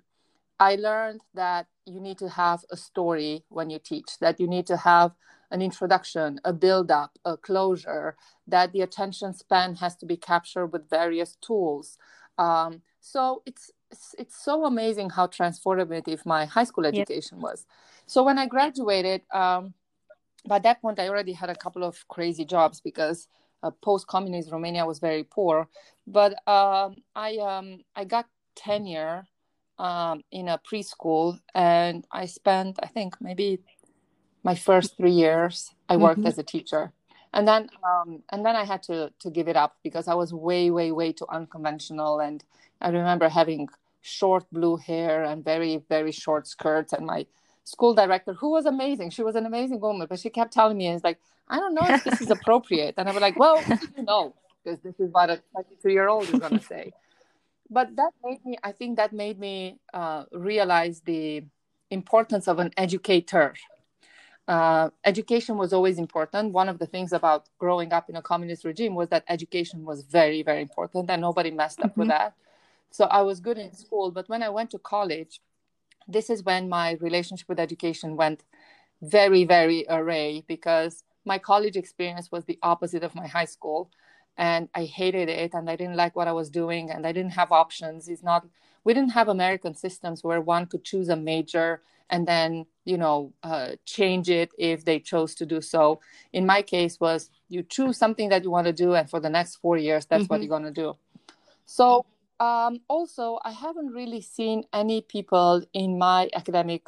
[0.57, 4.65] I learned that you need to have a story when you teach, that you need
[4.67, 5.11] to have
[5.51, 8.15] an introduction, a build up, a closure,
[8.47, 11.97] that the attention span has to be captured with various tools.
[12.37, 17.65] Um, so it's, it's, it's so amazing how transformative my high school education was.
[18.05, 19.73] So when I graduated, um,
[20.47, 23.27] by that point I already had a couple of crazy jobs because
[23.63, 25.67] uh, post-communist Romania was very poor.
[26.05, 29.25] But um, I um, I got tenure
[29.77, 33.59] um, in a preschool, and I spent, I think, maybe
[34.43, 35.71] my first three years.
[35.89, 36.27] I worked mm-hmm.
[36.27, 36.91] as a teacher,
[37.33, 40.33] and then um, and then I had to to give it up because I was
[40.33, 42.19] way, way, way too unconventional.
[42.19, 42.43] And
[42.81, 43.69] I remember having
[44.01, 47.25] short blue hair and very, very short skirts, and my
[47.63, 50.87] school director, who was amazing, she was an amazing woman, but she kept telling me,
[50.87, 53.61] "It's like I don't know if this is appropriate," and I was like, "Well,
[53.97, 56.91] you know." Because this is what a 22 year old is going to say
[57.69, 61.43] but that made me i think that made me uh, realize the
[61.89, 63.53] importance of an educator
[64.47, 68.63] uh, education was always important one of the things about growing up in a communist
[68.63, 72.01] regime was that education was very very important and nobody messed up mm-hmm.
[72.01, 72.33] with that
[72.89, 75.41] so i was good in school but when i went to college
[76.07, 78.43] this is when my relationship with education went
[79.01, 83.91] very very array because my college experience was the opposite of my high school
[84.37, 87.31] and I hated it and I didn't like what I was doing and I didn't
[87.31, 88.07] have options.
[88.07, 88.45] It's not
[88.87, 93.33] we didn't have American systems where one could choose a major and then you know
[93.43, 95.99] uh, change it if they chose to do so.
[96.31, 99.29] In my case, was you choose something that you want to do and for the
[99.29, 100.33] next four years that's mm-hmm.
[100.33, 100.95] what you're going to do.
[101.65, 102.05] So
[102.39, 106.83] um, also, I haven't really seen any people in my academic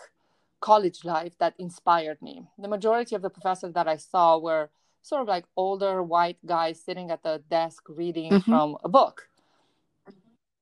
[0.61, 2.47] college life that inspired me.
[2.57, 4.69] The majority of the professors that I saw were
[5.01, 8.49] sort of like older white guys sitting at the desk reading mm-hmm.
[8.49, 9.27] from a book.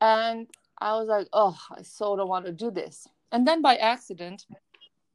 [0.02, 0.48] And
[0.80, 3.08] I was like, oh, I so don't want to do this.
[3.32, 4.46] And then by accident,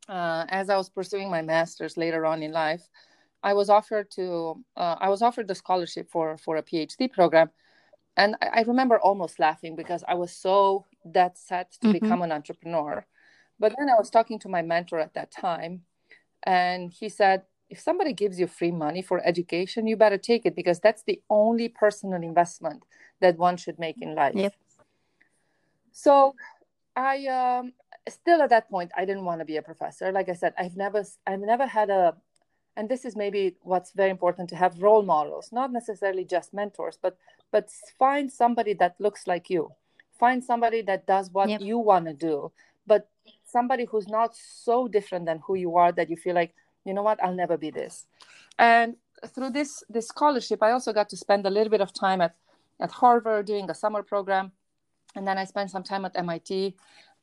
[0.09, 2.83] uh, as I was pursuing my master's later on in life,
[3.43, 7.51] I was offered to uh, I was offered the scholarship for for a PhD program,
[8.17, 11.93] and I, I remember almost laughing because I was so dead set to mm-hmm.
[11.93, 13.05] become an entrepreneur.
[13.59, 15.83] But then I was talking to my mentor at that time,
[16.45, 20.55] and he said, if somebody gives you free money for education, you better take it
[20.55, 22.85] because that's the only personal investment
[23.21, 24.35] that one should make in life.
[24.35, 24.55] Yep.
[25.93, 26.35] So
[26.97, 27.73] I um,
[28.09, 30.13] still at that point I didn't want to be a professor.
[30.13, 32.17] Like I said, I've never I've never had a
[32.77, 36.99] and this is maybe what's very important to have role models, not necessarily just mentors,
[37.01, 37.17] but
[37.51, 39.71] but find somebody that looks like you.
[40.19, 41.61] Find somebody that does what yep.
[41.61, 42.53] you want to do,
[42.87, 43.09] but
[43.45, 47.03] somebody who's not so different than who you are that you feel like you know
[47.03, 48.07] what i'll never be this
[48.59, 48.97] and
[49.35, 52.35] through this this scholarship i also got to spend a little bit of time at
[52.81, 54.51] at harvard doing a summer program
[55.15, 56.75] and then i spent some time at mit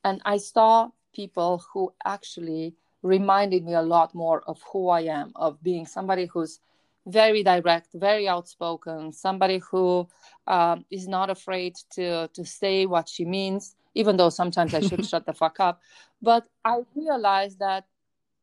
[0.04, 5.32] and i saw people who actually reminded me a lot more of who i am
[5.36, 6.60] of being somebody who's
[7.06, 10.06] very direct very outspoken somebody who
[10.46, 15.04] um, is not afraid to to say what she means even though sometimes i should
[15.10, 15.80] shut the fuck up
[16.20, 17.86] but i realized that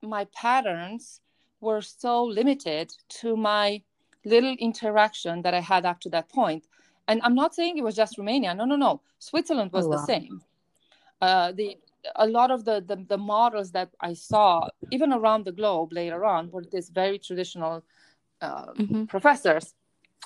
[0.01, 1.21] my patterns
[1.59, 3.81] were so limited to my
[4.25, 6.65] little interaction that I had up to that point.
[7.07, 8.53] And I'm not saying it was just Romania.
[8.53, 9.01] No, no, no.
[9.19, 9.97] Switzerland was oh, wow.
[9.97, 10.41] the same.
[11.21, 11.77] Uh, the
[12.15, 16.23] a lot of the, the, the models that I saw, even around the globe later
[16.23, 17.83] on, were these very traditional
[18.41, 19.05] uh, mm-hmm.
[19.05, 19.73] professors.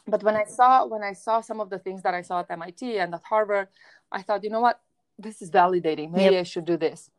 [0.08, 2.52] But when I saw when I saw some of the things that I saw at
[2.52, 3.68] MIT and at Harvard,
[4.12, 4.80] I thought, you know what,
[5.18, 6.12] this is validating.
[6.12, 6.42] Maybe yep.
[6.42, 7.12] I should do this.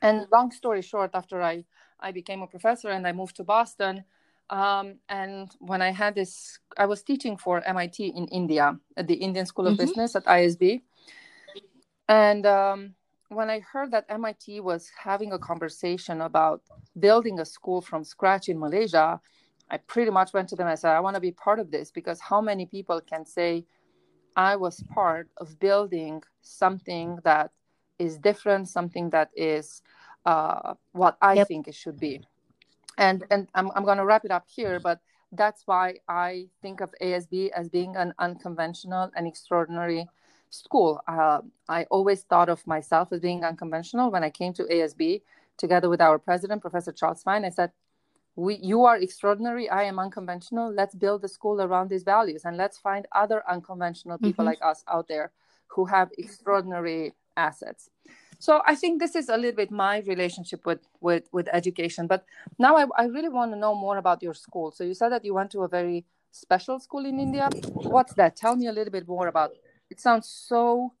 [0.00, 1.64] And long story short, after I
[1.98, 4.04] I became a professor and I moved to Boston.
[4.52, 9.14] Um, and when I had this, I was teaching for MIT in India at the
[9.14, 9.86] Indian School of mm-hmm.
[9.86, 10.82] Business at ISB.
[12.06, 12.94] And um,
[13.30, 16.60] when I heard that MIT was having a conversation about
[16.98, 19.18] building a school from scratch in Malaysia,
[19.70, 21.90] I pretty much went to them and said, I want to be part of this
[21.90, 23.64] because how many people can say,
[24.36, 27.52] I was part of building something that
[27.98, 29.80] is different, something that is
[30.26, 31.48] uh, what I yep.
[31.48, 32.20] think it should be.
[32.98, 35.00] And and I'm I'm going to wrap it up here, but
[35.32, 40.06] that's why I think of ASB as being an unconventional and extraordinary
[40.50, 41.00] school.
[41.08, 44.10] Uh, I always thought of myself as being unconventional.
[44.10, 45.22] When I came to ASB
[45.56, 47.72] together with our president, Professor Charles Fine, I said,
[48.36, 49.68] we, you are extraordinary.
[49.68, 50.72] I am unconventional.
[50.72, 54.50] Let's build the school around these values and let's find other unconventional people mm-hmm.
[54.50, 55.32] like us out there
[55.68, 57.88] who have extraordinary assets
[58.46, 62.24] so i think this is a little bit my relationship with with with education but
[62.58, 64.72] now i, I really want to know more about your school.
[64.72, 67.48] So you said that you went to a very special school in india.
[67.94, 68.36] What's that?
[68.36, 69.52] Tell me a little bit more about
[69.90, 70.92] it sounds so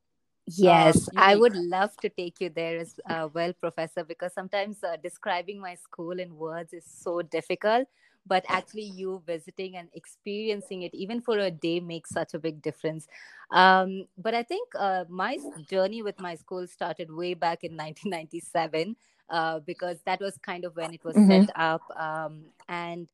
[0.46, 4.82] Yes, uh, I would love to take you there as uh, well, Professor, because sometimes
[4.82, 7.86] uh, describing my school in words is so difficult
[8.26, 12.62] but actually you visiting and experiencing it even for a day makes such a big
[12.62, 13.08] difference.
[13.50, 18.96] Um, but i think uh, my journey with my school started way back in 1997
[19.28, 21.42] uh, because that was kind of when it was mm-hmm.
[21.42, 23.08] set up um, and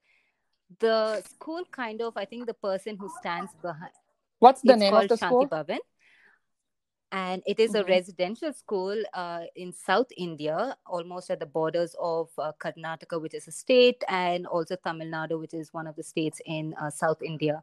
[0.79, 3.91] the school kind of i think the person who stands behind
[4.39, 5.49] what's the name of the Shanti school?
[5.49, 5.79] Bhavan
[7.13, 7.91] and it is mm-hmm.
[7.91, 13.35] a residential school uh, in South India, almost at the borders of uh, Karnataka, which
[13.35, 16.91] is a state, and also Tamil Nadu, which is one of the states in uh,
[16.91, 17.63] South India.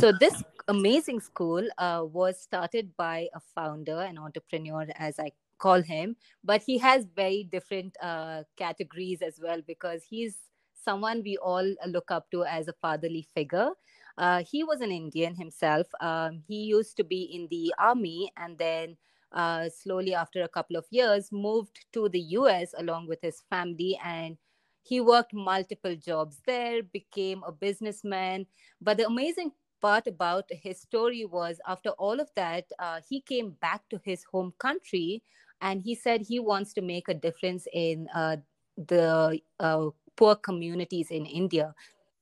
[0.00, 5.80] So this amazing school uh, was started by a founder, an entrepreneur, as I call
[5.82, 10.36] him, but he has very different uh, categories as well because he's
[10.74, 13.70] someone we all look up to as a fatherly figure
[14.18, 15.86] uh, he was an Indian himself.
[16.00, 18.96] Um, he used to be in the army and then
[19.32, 23.98] uh, slowly, after a couple of years, moved to the US along with his family.
[24.02, 24.36] And
[24.82, 28.46] he worked multiple jobs there, became a businessman.
[28.80, 29.52] But the amazing
[29.82, 34.24] part about his story was after all of that, uh, he came back to his
[34.24, 35.22] home country
[35.60, 38.36] and he said he wants to make a difference in uh,
[38.76, 41.74] the uh, poor communities in India.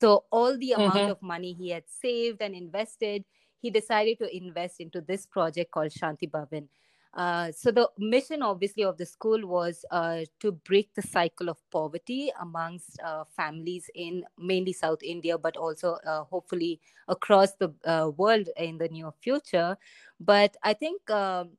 [0.05, 1.13] So all the amount mm-hmm.
[1.13, 3.25] of money he had saved and invested,
[3.63, 6.69] he decided to invest into this project called Shanti Bhavan.
[7.15, 11.57] Uh, so the mission, obviously, of the school was uh, to break the cycle of
[11.71, 18.11] poverty amongst uh, families in mainly South India, but also uh, hopefully across the uh,
[18.15, 19.75] world in the near future.
[20.21, 21.53] But I think um,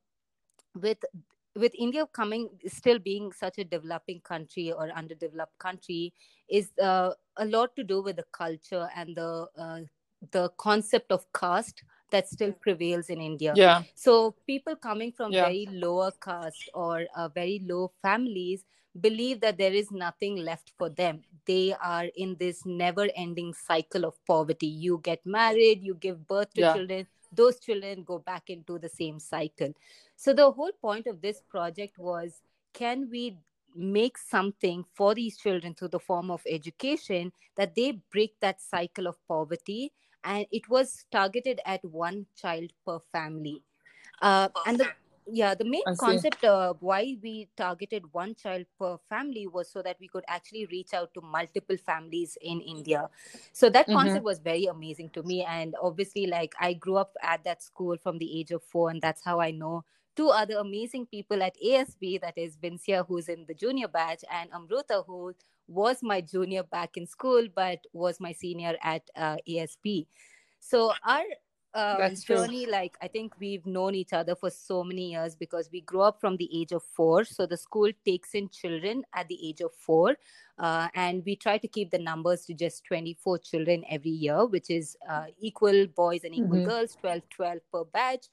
[0.80, 1.04] with
[1.56, 6.14] with India coming still being such a developing country or underdeveloped country
[6.50, 9.80] is uh, a lot to do with the culture and the uh,
[10.32, 13.54] the concept of caste that still prevails in India.
[13.56, 13.84] Yeah.
[13.96, 15.46] So people coming from yeah.
[15.46, 18.64] very lower caste or uh, very low families
[19.02, 21.22] believe that there is nothing left for them.
[21.46, 24.68] They are in this never-ending cycle of poverty.
[24.68, 26.74] You get married, you give birth to yeah.
[26.74, 29.74] children, those children go back into the same cycle.
[30.16, 32.42] So the whole point of this project was
[32.74, 33.38] can we
[33.76, 39.08] make something for these children through the form of education that they break that cycle
[39.08, 39.92] of poverty?
[40.24, 43.62] And it was targeted at one child per family.
[44.22, 44.88] Uh, and the
[45.28, 49.98] yeah the main concept of why we targeted one child per family was so that
[50.00, 53.10] we could actually reach out to multiple families in india.
[53.52, 53.98] So that mm-hmm.
[53.98, 55.44] concept was very amazing to me.
[55.44, 59.02] And obviously like i grew up at that school from the age of four and
[59.02, 59.84] that's how i know
[60.16, 64.50] two other amazing people at ASB, that is Vincia, who's in the junior batch, and
[64.52, 65.34] Amruta, who
[65.68, 70.08] was my junior back in school, but was my senior at uh, ASB.
[70.60, 71.24] So our
[71.74, 75.82] uh, journey, like I think we've known each other for so many years because we
[75.82, 77.26] grew up from the age of four.
[77.26, 80.16] So the school takes in children at the age of four,
[80.58, 84.70] uh, and we try to keep the numbers to just 24 children every year, which
[84.70, 86.70] is uh, equal boys and equal mm-hmm.
[86.70, 88.28] girls, 12, 12 per batch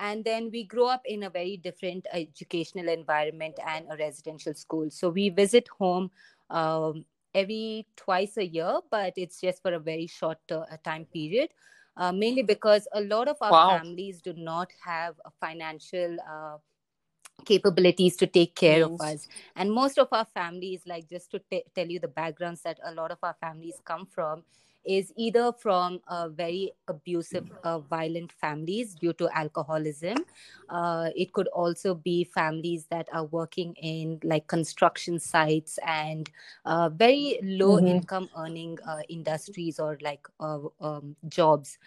[0.00, 4.90] and then we grow up in a very different educational environment and a residential school
[4.90, 6.10] so we visit home
[6.48, 11.50] um, every twice a year but it's just for a very short uh, time period
[11.96, 13.78] uh, mainly because a lot of our wow.
[13.78, 16.56] families do not have a financial uh,
[17.44, 18.88] capabilities to take care yes.
[18.88, 22.62] of us and most of our families like just to t- tell you the backgrounds
[22.62, 24.42] that a lot of our families come from
[24.84, 30.16] is either from uh, very abusive, uh, violent families due to alcoholism.
[30.68, 36.30] Uh, it could also be families that are working in like construction sites and
[36.64, 37.86] uh, very low mm-hmm.
[37.86, 41.78] income earning uh, industries or like uh, um, jobs.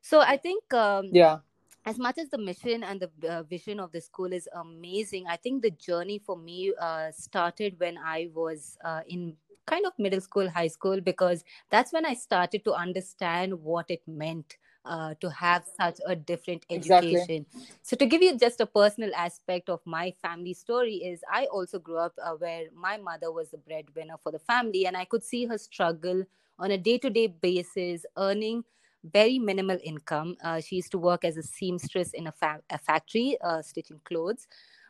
[0.00, 1.38] So I think, um, yeah
[1.86, 5.36] as much as the mission and the uh, vision of the school is amazing, I
[5.36, 9.36] think the journey for me uh, started when I was uh, in
[9.66, 14.02] kind of middle school, high school, because that's when I started to understand what it
[14.06, 17.46] meant uh, to have such a different education.
[17.46, 17.74] Exactly.
[17.82, 21.78] So, to give you just a personal aspect of my family story, is I also
[21.78, 25.24] grew up uh, where my mother was the breadwinner for the family, and I could
[25.24, 26.24] see her struggle
[26.58, 28.64] on a day to day basis, earning
[29.02, 30.36] very minimal income.
[30.42, 34.00] Uh, she used to work as a seamstress in a, fa- a factory, uh, stitching
[34.04, 34.46] clothes.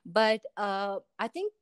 [0.06, 1.52] But uh, I think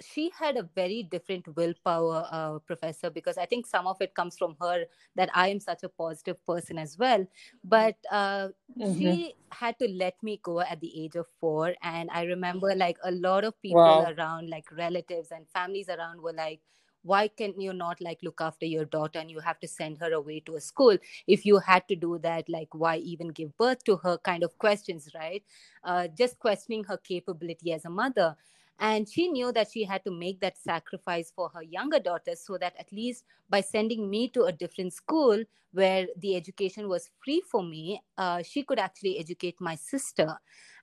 [0.00, 4.36] she had a very different willpower, uh, professor, because I think some of it comes
[4.36, 4.84] from her
[5.16, 7.26] that I am such a positive person as well.
[7.64, 8.98] But uh, mm-hmm.
[8.98, 11.74] she had to let me go at the age of four.
[11.82, 14.12] And I remember like a lot of people wow.
[14.16, 16.60] around, like relatives and families around, were like,
[17.02, 20.12] why can you not like look after your daughter and you have to send her
[20.12, 20.96] away to a school
[21.26, 24.58] if you had to do that like why even give birth to her kind of
[24.58, 25.44] questions right
[25.84, 28.36] uh, just questioning her capability as a mother
[28.78, 32.56] and she knew that she had to make that sacrifice for her younger daughter so
[32.58, 37.42] that at least by sending me to a different school where the education was free
[37.50, 40.38] for me, uh, she could actually educate my sister.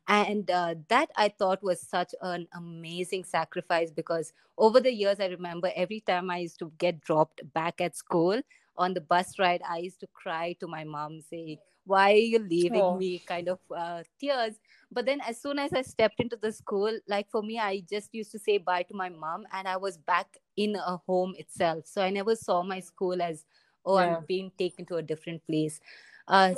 [0.07, 5.27] And uh, that I thought was such an amazing sacrifice because over the years, I
[5.27, 8.41] remember every time I used to get dropped back at school
[8.77, 12.39] on the bus ride, I used to cry to my mom, saying, Why are you
[12.39, 12.97] leaving oh.
[12.97, 13.19] me?
[13.19, 14.55] kind of uh, tears.
[14.91, 18.13] But then as soon as i stepped into the school like for me i just
[18.13, 21.85] used to say bye to my mom and i was back in a home itself.
[21.85, 23.45] So i never saw my school as
[23.85, 24.17] oh yeah.
[24.17, 25.79] i'm being taken to a different place.
[26.27, 26.53] Uh,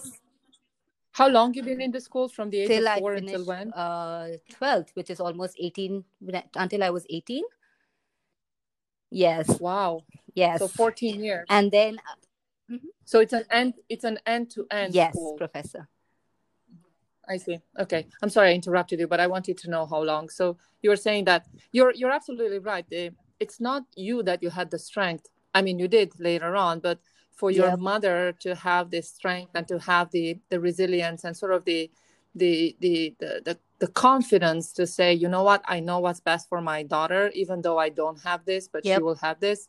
[1.12, 3.48] how long you been in the school from the age till of four finished, until
[3.48, 3.74] when?
[3.74, 4.28] uh
[4.62, 6.04] 12th which is almost 18
[6.56, 7.44] until i was 18
[9.12, 9.60] yes.
[9.60, 10.04] Wow.
[10.36, 10.60] Yes.
[10.60, 11.46] So 14 years.
[11.50, 12.16] And then uh,
[12.70, 12.88] mm-hmm.
[13.06, 15.88] so it's an end it's an end to end yes professor
[17.28, 17.60] I see.
[17.78, 20.30] Okay, I'm sorry I interrupted you, but I wanted to know how long.
[20.30, 22.86] So you were saying that you're you're absolutely right.
[23.40, 25.28] It's not you that you had the strength.
[25.54, 27.00] I mean, you did later on, but
[27.36, 27.80] for your yep.
[27.80, 31.92] mother to have the strength and to have the the resilience and sort of the
[32.36, 36.50] the, the the the the confidence to say, you know what, I know what's best
[36.50, 38.98] for my daughter, even though I don't have this, but yep.
[38.98, 39.68] she will have this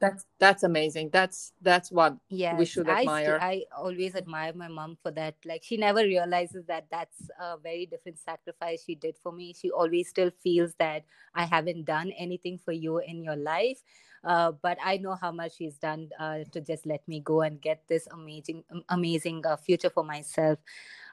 [0.00, 1.10] that's that's amazing.
[1.12, 3.38] That's that's what yeah we should admire.
[3.40, 5.36] I, I always admire my mom for that.
[5.44, 9.54] Like she never realizes that that's a very different sacrifice she did for me.
[9.54, 13.82] She always still feels that i haven't done anything for you in your life
[14.24, 17.60] uh, but I know how much she's done uh, to just let me go and
[17.60, 20.58] get this amazing, amazing uh, future for myself.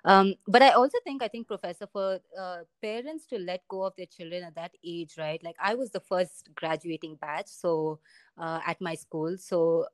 [0.05, 3.95] Um, but I also think, I think, Professor, for uh, parents to let go of
[3.97, 5.43] their children at that age, right?
[5.43, 7.99] Like I was the first graduating batch, so
[8.37, 9.87] uh, at my school, so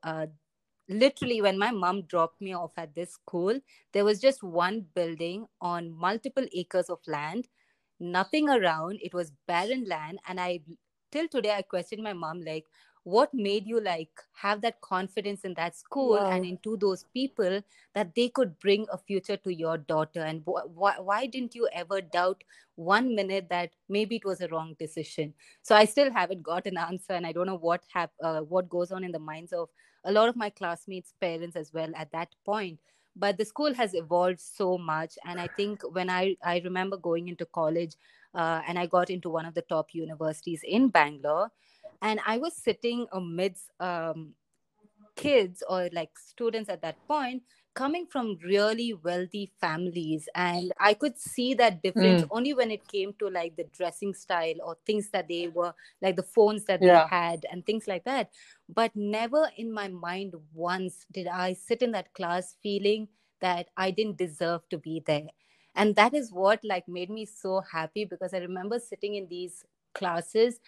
[0.89, 3.59] literally when my mom dropped me off at this school
[3.93, 7.47] there was just one building on multiple acres of land
[7.99, 10.59] nothing around it was barren land and i
[11.11, 12.65] till today i questioned my mom like
[13.03, 16.31] what made you like have that confidence in that school wow.
[16.31, 17.61] and into those people
[17.93, 20.21] that they could bring a future to your daughter?
[20.21, 22.43] And wh- wh- why didn't you ever doubt
[22.75, 25.33] one minute that maybe it was a wrong decision?
[25.61, 28.69] So i still haven't got an answer and i don't know what have uh, what
[28.69, 29.69] goes on in the minds of
[30.05, 32.79] a lot of my classmates parents as well at that point.
[33.15, 37.27] But the school has evolved so much and i think when i i remember going
[37.27, 37.95] into college
[38.33, 41.51] uh, and i got into one of the top universities in bangalore
[42.01, 44.33] and i was sitting amidst um,
[45.15, 47.43] kids or like students at that point
[47.75, 52.27] coming from really wealthy families and i could see that difference mm.
[52.31, 56.15] only when it came to like the dressing style or things that they were like
[56.15, 57.03] the phones that yeah.
[57.03, 58.29] they had and things like that
[58.69, 63.07] but never in my mind once did i sit in that class feeling
[63.41, 65.27] that i didn't deserve to be there
[65.75, 69.63] and that is what like made me so happy because i remember sitting in these
[69.93, 70.59] classes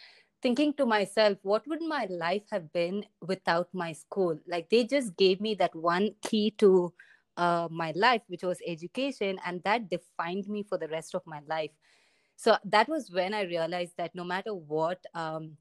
[0.46, 4.38] thinking to myself, what would my life have been without my school?
[4.48, 6.94] Like they just gave me that one key to
[7.36, 11.40] uh, my life, which was education, and that defined me for the rest of my
[11.48, 11.72] life.
[12.36, 15.58] So that was when I realized that no matter what, um,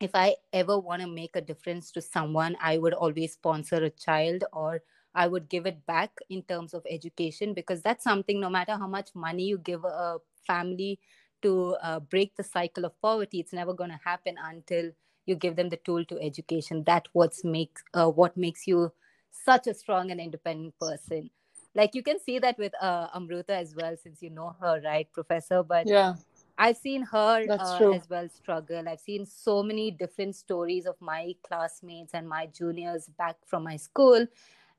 [0.00, 3.90] if I ever want to make a difference to someone, I would always sponsor a
[3.90, 4.80] child or
[5.14, 8.86] I would give it back in terms of education because that's something, no matter how
[8.88, 10.16] much money you give a
[10.46, 10.98] family,
[11.44, 13.38] to uh, break the cycle of poverty.
[13.38, 14.90] It's never going to happen until
[15.26, 16.82] you give them the tool to education.
[16.84, 18.92] That what's makes uh, what makes you
[19.30, 21.30] such a strong and independent person.
[21.74, 25.10] Like you can see that with uh, amruta as well since you know her right
[25.12, 25.62] professor?
[25.62, 26.14] But yeah.
[26.56, 28.88] I've seen her uh, as well struggle.
[28.88, 33.76] I've seen so many different stories of my classmates and my juniors back from my
[33.76, 34.26] school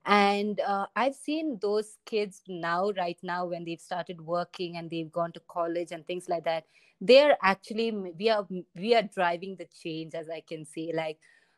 [0.05, 5.11] and uh, i've seen those kids now right now when they've started working and they've
[5.11, 6.65] gone to college and things like that
[7.01, 11.17] they're actually we are we are driving the change as i can see like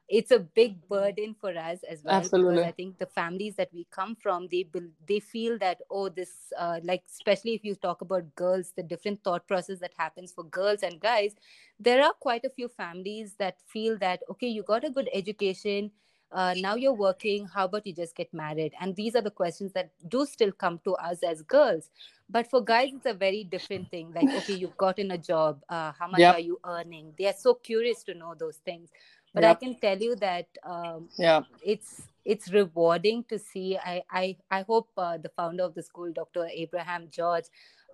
[0.10, 2.56] it's a big burden for us as well Absolutely.
[2.56, 4.66] because i think the families that we come from they
[5.08, 9.22] they feel that oh this uh, like especially if you talk about girls the different
[9.24, 11.36] thought process that happens for girls and guys
[11.80, 15.91] there are quite a few families that feel that okay you got a good education
[16.32, 18.74] uh, now you're working how about you just get married?
[18.80, 21.90] And these are the questions that do still come to us as girls.
[22.30, 24.12] But for guys it's a very different thing.
[24.14, 25.62] Like okay you've gotten a job.
[25.70, 26.36] Uh, how much Yep.
[26.36, 27.14] are you earning?
[27.18, 28.90] They are so curious to know those things.
[29.34, 29.52] But Yep.
[29.52, 31.42] i can tell you that um, Yeah.
[31.62, 33.78] it's it's rewarding to see.
[33.78, 37.46] I i, I hope uh, the founder of the school dr abraham george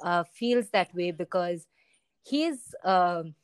[0.04, 1.68] uh, feels that way because
[2.24, 3.36] he's um,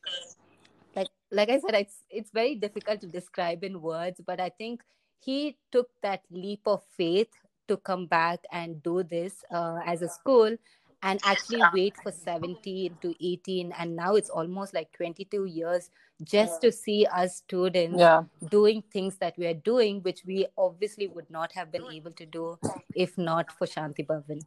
[1.32, 4.82] like i said it's it's very difficult to describe in words but i think
[5.20, 7.28] he took that leap of faith
[7.68, 10.56] to come back and do this uh, as a school
[11.04, 15.90] and actually wait for 17 to 18 and now it's almost like 22 years
[16.24, 18.24] just to see us students Yeah.
[18.50, 22.26] doing things that we are doing which we obviously would not have been able to
[22.26, 22.58] do
[22.96, 24.42] if not for shanti bhavan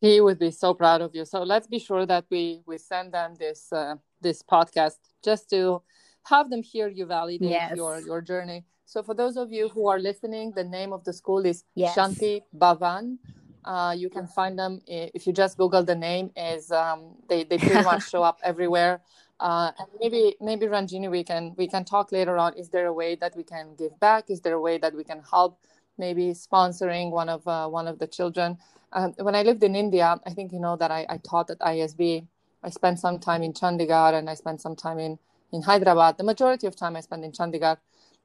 [0.00, 1.24] He would be so proud of you.
[1.24, 5.82] So let's be sure that we we send them this uh, this podcast just to
[6.24, 7.76] have them hear you validate Yes.
[7.76, 8.64] your your journey.
[8.86, 11.96] So for those of you who are listening, the name of the school is Yes.
[11.96, 13.18] Shanti Bhavan.
[13.62, 16.30] Uh, you can find them if you just Google the name.
[16.34, 19.02] Is um, they they pretty much show up everywhere.
[19.38, 22.54] Uh, and maybe maybe Ranjini, we can we can talk later on.
[22.54, 24.30] Is there a way that we can give back?
[24.30, 25.60] Is there a way that we can help?
[25.98, 28.56] Maybe sponsoring one of uh, one of the children.
[28.92, 31.58] Um, when I lived in India, I think you know that I, I taught at
[31.60, 32.26] ISB.
[32.62, 35.18] I spent some time in Chandigarh and I spent some time in
[35.52, 36.16] in Hyderabad.
[36.18, 37.78] The majority of time I spent in Chandigarh,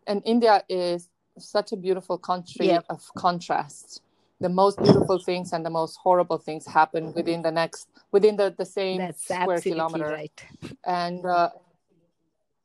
[0.08, 1.10] and India is
[1.40, 2.86] such a beautiful country Yep.
[2.90, 4.02] of contrast.
[4.42, 8.54] The most beautiful things and the most horrible things happen within the next within the,
[8.58, 10.46] the same that's square kilometer right
[10.86, 11.50] and uh,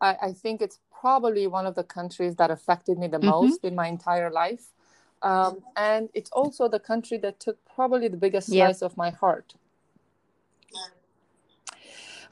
[0.01, 3.25] I, I think it's probably one of the countries that affected me the Mhm.
[3.25, 4.67] most in my entire life.
[5.23, 8.77] Um, and it's also the country that took probably the biggest Yep.
[8.77, 9.55] slice of my heart.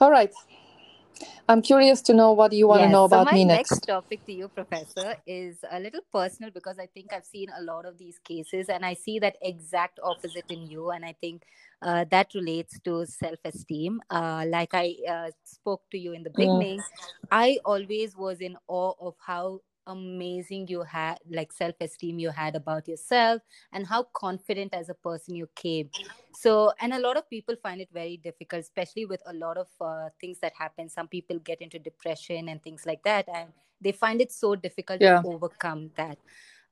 [0.01, 0.33] All right.
[1.49, 3.87] I'm curious to know what you want to know about my me next My next.
[3.87, 7.85] topic to you, Professor, is a little personal because I think I've seen a lot
[7.87, 10.91] of these cases and I see that exact opposite in you.
[10.91, 11.43] And I think
[11.83, 14.01] uh, that relates to self esteem.
[14.11, 16.37] Uh, like I uh, spoke to you in the Mm.
[16.39, 16.85] beginning,
[17.31, 22.55] I always was in awe of how amazing you had, like self esteem you had
[22.57, 25.91] about yourself and how confident as a person you came.
[26.33, 29.69] So, and a lot of people find it very difficult, especially with a lot of
[29.81, 30.89] uh, things that happen.
[30.89, 35.01] Some people get into depression and things like that, and they find it so difficult
[35.01, 35.23] Yeah.
[35.23, 36.19] to overcome that.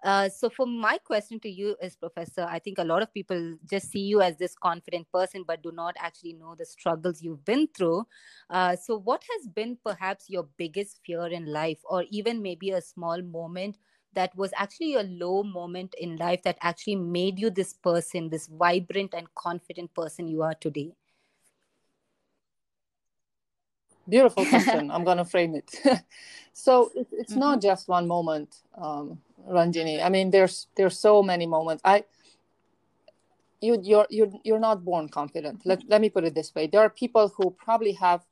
[0.02, 3.56] Uh, so, for my question to you is, Professor, I think a lot of people
[3.68, 7.44] just see you as this confident person, but do not actually know the struggles you've
[7.44, 8.06] been through.
[8.50, 12.80] Uh, so, what has been perhaps your biggest fear in life, or even maybe a
[12.80, 13.76] small moment
[14.14, 18.46] that was actually a low moment in life that actually made you this person, this
[18.48, 20.92] vibrant and confident person you are today?
[24.08, 24.90] Beautiful question.
[24.90, 25.70] I'm going to frame it.
[26.52, 27.36] so it, it's Mm-hmm.
[27.36, 29.18] not just one moment, um,
[29.48, 30.02] Ranjini.
[30.02, 31.82] I mean, there's there's so many moments.
[31.84, 32.04] I
[33.60, 35.62] you you're you're you're not born confident.
[35.64, 36.66] Let let me put it this way.
[36.66, 38.22] There are people who probably have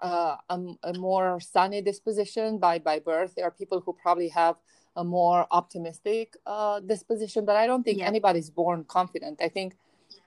[0.00, 3.34] uh, a, a more sunny disposition by by birth.
[3.34, 4.56] There are people who probably have
[4.96, 8.08] a more optimistic uh, disposition, but I don't think Yeah.
[8.08, 9.40] anybody's born confident.
[9.42, 9.76] I think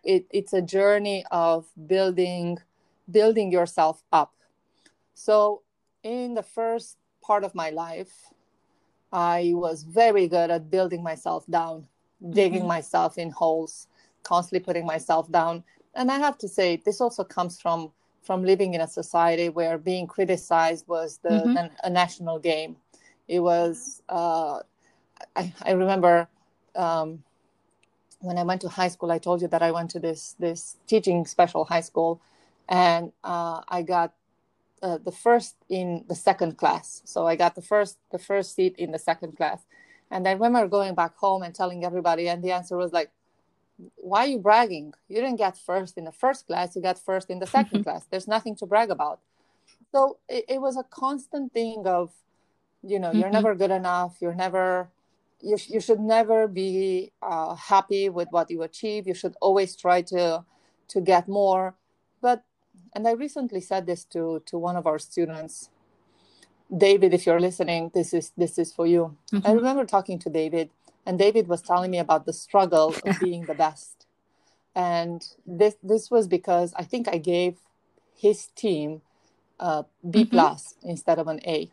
[0.03, 2.59] it, it's a journey of building
[3.09, 4.33] building yourself up.
[5.13, 5.61] So
[6.03, 8.31] in the first part of my life,
[9.11, 11.87] I was very good at building myself down,
[12.31, 12.67] digging Mhm.
[12.67, 13.87] myself in holes,
[14.23, 15.63] constantly putting myself down.
[15.93, 17.91] And I have to say, this also comes from
[18.23, 21.57] from living in a society where being criticized was the, Mhm.
[21.57, 22.77] an- a national game.
[23.27, 24.01] It was.
[24.09, 24.61] Uh,
[25.35, 26.27] I, I remember
[26.75, 27.23] um,
[28.21, 29.11] when I went to high school.
[29.11, 32.21] I told you that I went to this this teaching special high school,
[32.67, 34.13] and uh, I got
[34.81, 37.01] uh, the first in the second class.
[37.05, 39.65] So I got the first the first seat in the second class.
[40.11, 43.11] And I remember going back home and telling everybody, and the answer was like,
[43.95, 44.93] "Why are you bragging?
[45.09, 46.75] You didn't get first in the first class.
[46.75, 48.05] You got first in the 2nd class.
[48.09, 49.19] There's nothing to brag about."
[49.91, 52.11] So it, it was a constant thing of,
[52.83, 53.33] you know, you're Mhm.
[53.39, 54.17] never good enough.
[54.21, 54.89] You're never.
[55.41, 59.07] You, you should never be uh, happy with what you achieve.
[59.07, 60.45] You should always try to
[60.89, 61.75] to get more.
[62.21, 62.43] But
[62.95, 65.69] and I recently said this to to one of our students,
[66.75, 67.13] David.
[67.13, 69.17] If you're listening, this is this is for you.
[69.33, 69.57] I Mhm.
[69.57, 70.69] remember talking to David,
[71.05, 74.07] and David was telling me about the struggle of being the best.
[74.75, 77.57] And this this was because I think I gave
[78.15, 79.01] his team
[79.59, 80.29] a B Mhm.
[80.31, 81.71] plus instead of an A.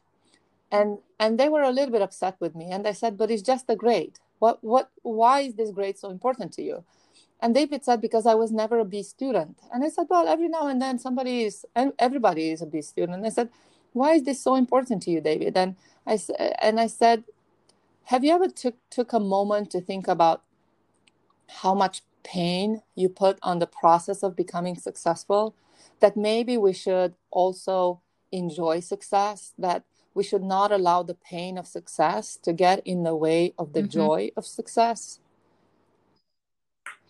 [0.73, 3.43] and and they were a little bit upset with me and i said but it's
[3.53, 4.87] just a grade what what
[5.19, 6.77] why is this grade so important to you
[7.43, 9.59] and david said because i was never a b student.
[9.73, 12.81] And i said well every now and then somebody is and everybody is a b
[12.81, 13.19] student.
[13.19, 13.51] And i said
[13.93, 15.57] why is this so important to you david?
[15.57, 15.77] And
[16.07, 16.19] i
[16.61, 17.25] and i said
[18.05, 20.43] have you ever took took a moment to think about
[21.63, 25.55] how much pain you put on the process of becoming successful?
[26.01, 28.01] That maybe we should also
[28.33, 29.85] enjoy success that
[30.15, 33.81] we should not allow the pain of success to get in the way of the
[33.81, 34.01] mm-hmm.
[34.01, 35.21] joy of success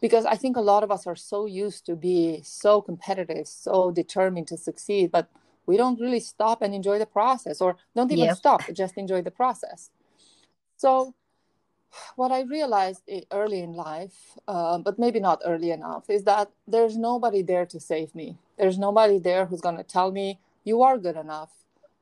[0.03, 3.91] because i think a lot of us are so used to be so competitive so
[3.91, 5.31] determined to succeed but
[5.65, 8.37] we don't really stop and enjoy the process or don't even yep.
[8.37, 9.91] stop just enjoy the process
[10.77, 11.15] so
[12.17, 16.97] what i realized early in life uh, but maybe not early enough is that there's
[16.97, 20.99] nobody there to save me there's nobody there who's going to tell me you are
[20.99, 21.53] good enough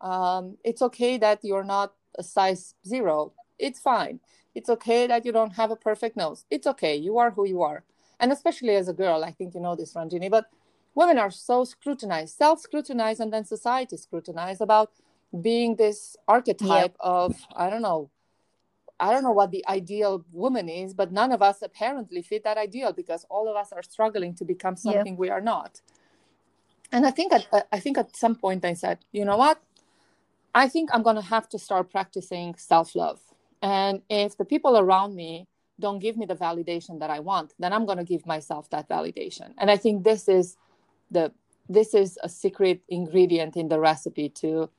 [0.01, 3.33] um, it's okay that you're not a size zero.
[3.59, 4.21] It's fine.
[4.55, 6.45] It's okay that you don't have a perfect nose.
[6.51, 6.97] It's okay.
[6.97, 7.85] You are who you are.
[8.19, 10.47] And especially as a girl, I think you know this, Ranjini, but
[10.95, 14.91] women are so scrutinized, self scrutinized, and then society scrutinized about
[15.41, 18.11] being this archetype of, I don't know,
[18.99, 22.59] I don't know what the ideal woman is, but none of us apparently fit that
[22.59, 25.81] ideal because all of us are struggling to become something we are not.
[26.93, 29.63] And I think at, uh, I think at some point I said, you know what?
[30.55, 33.21] I think I'm going to have to start practicing self love.
[33.63, 35.47] And if the people around me
[35.79, 38.89] don't give me the validation that I want, then I'm going to give myself that
[38.89, 39.55] validation.
[39.59, 40.57] And I think this is
[41.11, 41.33] the
[41.69, 44.71] this is a secret ingredient in the recipe to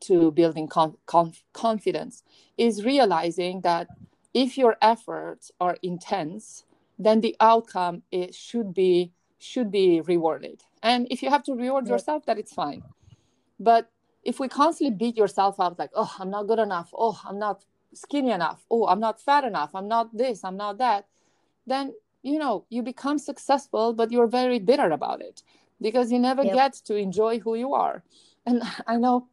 [0.00, 2.22] to building conf- confidence
[2.58, 3.88] is realizing that
[4.34, 6.64] if your efforts are intense
[6.98, 10.62] then the outcome it should be should be rewarded.
[10.82, 12.82] And if you have to reward yourself that it's fine.
[13.60, 13.90] But
[14.22, 16.90] if we constantly beat yourself up like oh i'm not good enough.
[16.96, 17.64] Oh i'm not
[17.96, 18.64] skinny enough.
[18.70, 19.74] Oh i'm not fat enough.
[19.74, 21.06] I'm not this i'm not that.
[21.66, 25.42] Then you know you become successful but you're very bitter about it
[25.80, 26.54] because you never yep.
[26.54, 28.02] get to enjoy who you are.
[28.44, 29.28] And i know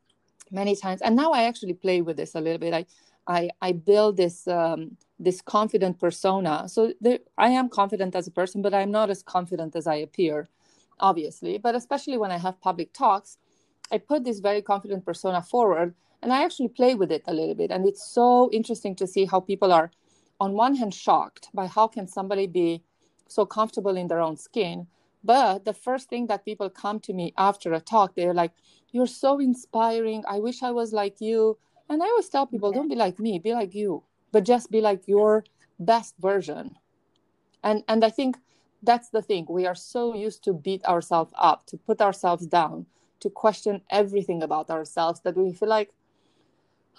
[0.52, 2.74] many times and now i actually play with this a little bit.
[2.74, 2.86] I
[3.28, 6.68] i, I build this um, this confident persona.
[6.68, 9.96] So there, i am confident as a person but i'm not as confident as i
[9.96, 10.50] appear
[11.00, 11.58] obviously.
[11.58, 13.38] But especially when i have public talks
[13.92, 15.94] I put this very confident persona forward
[16.24, 17.70] and I actually play with it a little bit.
[17.70, 19.92] And it's so interesting to see how people are,
[20.40, 22.82] on one hand, shocked by how can somebody be
[23.28, 24.88] so comfortable in their own skin.
[25.24, 28.52] But the first thing that people come to me after a talk, they're like,
[28.92, 30.24] You're so inspiring.
[30.28, 31.58] I wish I was like you.
[31.90, 34.80] And I always tell people, Don't be like me, be like you, but just be
[34.82, 35.44] like your
[35.80, 36.76] best version.
[37.64, 38.38] And, and I think
[38.82, 39.46] that's the thing.
[39.50, 42.86] We are so used to beat ourselves up, to put ourselves down
[43.22, 45.92] to question everything about ourselves that we feel like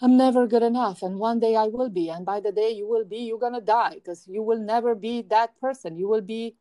[0.02, 2.88] I'm never good enough and one day I will be and by the day you
[2.88, 5.96] will be you're going to die because you will never be that person.
[5.96, 6.56] You will be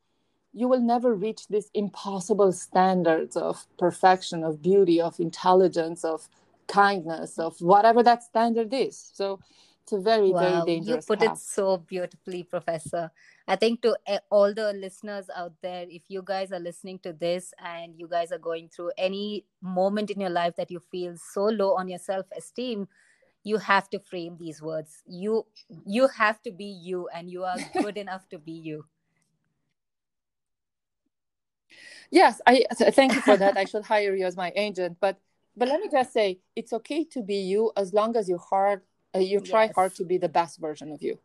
[0.53, 6.29] you will never reach these impossible standards of perfection of beauty of intelligence of
[6.67, 9.11] kindness of whatever that standard is.
[9.13, 9.39] So
[9.83, 11.37] it's a very wow, very dangerous you put path.
[11.37, 13.11] it so beautifully professor.
[13.47, 17.11] I think to eh, all the listeners out there, if you guys are listening to
[17.11, 21.17] this and you guys are going through any moment in your life that you feel
[21.17, 22.87] so low on your self esteem,
[23.43, 25.03] you have to frame these words.
[25.05, 25.45] You
[25.85, 28.85] you have to be you, and you are good enough to be you.
[32.11, 33.57] Yes, I thank you for that.
[33.57, 35.17] I should hire you as my agent, but
[35.55, 38.81] but let me just say, it's okay to be you as long as you hard
[39.15, 39.75] uh, you try yes.
[39.75, 41.19] hard to be the best version of you.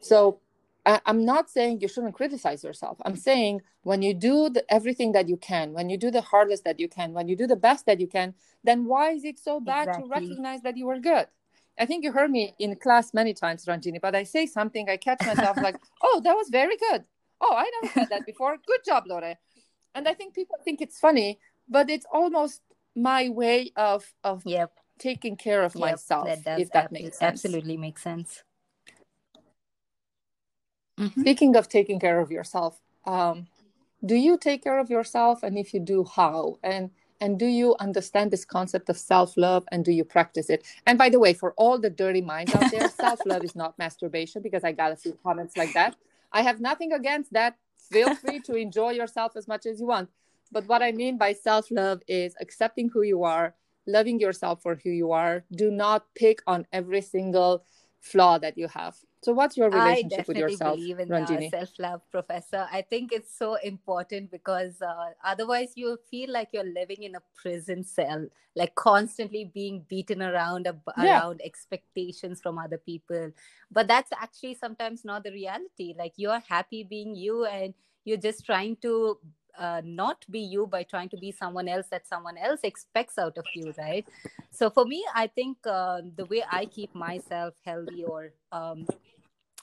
[0.00, 0.40] So
[0.84, 2.98] I, am not saying you shouldn't criticize yourself.
[3.04, 6.64] I'm saying when you do the, everything that you can, when you do the hardest
[6.64, 8.34] that you can, when you do the best that you can,
[8.64, 10.02] then why is it so bad exactly.
[10.02, 11.26] to recognize that you were good?
[11.78, 14.96] I think you heard me in class many times, Ranjini, but I say something, I
[14.96, 17.04] catch myself like, oh, that was very good.
[17.40, 18.56] Oh, I never said that before.
[18.66, 19.34] Good job, Lore.
[19.94, 22.62] And I think people think it's funny, but it's almost
[22.96, 24.72] my way of of yep.
[24.98, 27.44] taking care of yep, myself, that if that makes sense.
[27.44, 28.42] Absolutely makes sense.
[30.98, 31.20] Mm-hmm.
[31.20, 33.48] Speaking of taking care of yourself, um,
[34.04, 35.42] do you take care of yourself?
[35.42, 36.58] And if you do, how?
[36.62, 36.90] And
[37.20, 40.64] and do you understand this concept of self-love and do you practice it?
[40.86, 44.42] And by the way for all the dirty minds out there self-love is not masturbation
[44.42, 45.96] because i got a few comments like that.
[46.32, 47.56] I have nothing against that.
[47.78, 50.10] Feel free to enjoy yourself as much as you want.
[50.52, 53.54] But what i mean by self-love is accepting who you are
[53.86, 55.44] loving yourself for who you are.
[55.52, 57.64] Do not pick on every single
[58.04, 58.94] flaw that you have.
[59.22, 62.68] So what's your relationship with yourself believe in uh, self-love professor.
[62.70, 67.22] I think it's so important because uh, otherwise you'll feel like you're living in a
[67.34, 71.20] prison cell like constantly being beaten around yeah.
[71.20, 73.32] around expectations from other people.
[73.72, 75.94] But that's actually sometimes not the reality.
[75.98, 77.72] Like you're happy being you and
[78.04, 79.18] you're just trying to
[79.58, 83.36] uh, not be you by trying to be someone else that someone else expects out
[83.38, 84.06] of you right?
[84.50, 88.86] So for me i think uh, the way i keep myself healthy or um,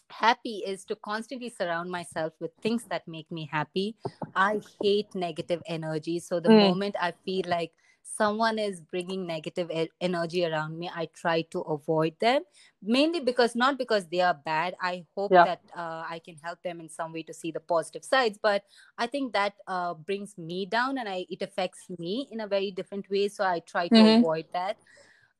[0.09, 3.95] happy is to constantly surround myself with things that make me happy.
[4.35, 6.19] I hate negative energy.
[6.19, 6.59] So the mm.
[6.67, 7.71] moment i feel like
[8.03, 12.43] someone is bringing negative energy around me i try to avoid them
[12.81, 15.45] mainly because not because they are bad i hope yeah.
[15.45, 18.63] that uh, i can help them in some way to see the positive sides but
[18.97, 22.71] i think that uh, brings me down and I, it affects me in a very
[22.71, 24.19] different way so i try to mm-hmm.
[24.19, 24.77] avoid that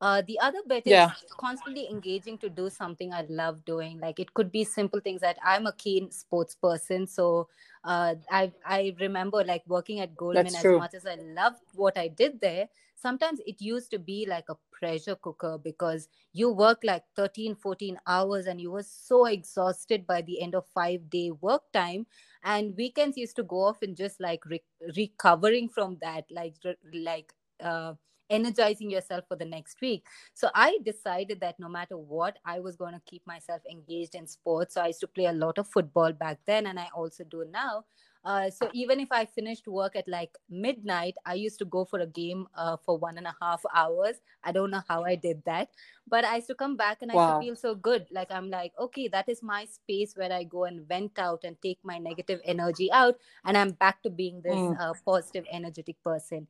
[0.02, 1.12] uh, the other bit yeah.
[1.12, 4.00] is constantly engaging to do something I love doing.
[4.00, 7.06] Like it could be simple things that I'm a keen sports person.
[7.06, 7.50] So
[7.84, 10.80] uh, I I remember like working at Goldman That's as true.
[10.80, 12.68] much as I loved what I did there.
[12.96, 18.00] Sometimes it used to be like a pressure cooker because you work like 13, 14
[18.08, 22.08] hours and you were so exhausted by the end of five day work time.
[22.44, 24.64] And weekends used to go off and just like re-
[24.98, 26.56] recovering from that, like
[26.92, 27.94] like uh,
[28.32, 30.08] energizing yourself for the next week.
[30.34, 34.26] So I decided that no matter what, I was going to keep myself engaged in
[34.26, 34.74] sports.
[34.74, 37.46] So I used to play a lot of football back then, and I also do
[37.52, 37.86] now.
[38.24, 42.00] Uh, so even if I finished work at like midnight, I used to go for
[42.00, 44.18] a game uh, for one and a half hours.
[44.44, 45.70] I don't know how I did that,
[46.08, 47.26] but I used to come back and I wow.
[47.26, 48.06] used to feel so good.
[48.12, 51.58] Like I'm like, okay, that is my space where I go and vent out and
[51.64, 54.80] take my negative energy out, and I'm back to being this mm.
[54.80, 56.48] uh, positive, energetic person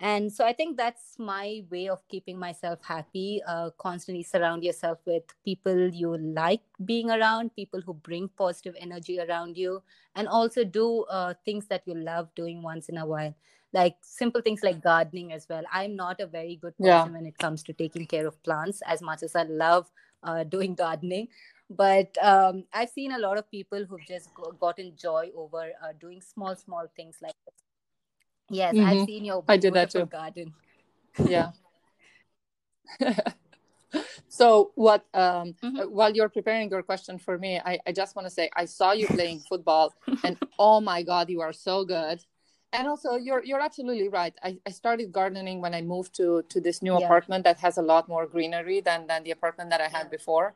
[0.00, 4.98] and so i think that's my way of keeping myself happy uh, constantly surround yourself
[5.06, 9.82] with people you like being around people who bring positive energy around you
[10.16, 13.34] and also do uh, things that you love doing once in a while.
[13.72, 15.62] Like simple things like gardening as well.
[15.72, 17.04] I'm not a very good person yeah.
[17.06, 19.90] when it comes to taking care of plants as much as i love
[20.24, 21.28] uh, doing gardening.
[21.68, 26.20] But um, i've seen a lot of people who've just gotten joy over uh, doing
[26.20, 27.69] small small things like this
[28.50, 28.88] Yes, mm-hmm.
[28.88, 30.06] I've seen your I did that too.
[30.06, 30.52] garden.
[31.26, 31.52] yeah.
[34.28, 35.80] so what um mm-hmm.
[35.80, 38.64] Uh, while you're preparing your question for me I, I just want to say i
[38.64, 39.94] saw you playing football
[40.24, 42.20] and oh my god you are so good
[42.72, 46.60] and also you're you're absolutely right i, I started gardening when i moved to to
[46.60, 47.04] this new yeah.
[47.04, 50.54] apartment that has a lot more greenery than than the apartment that i had before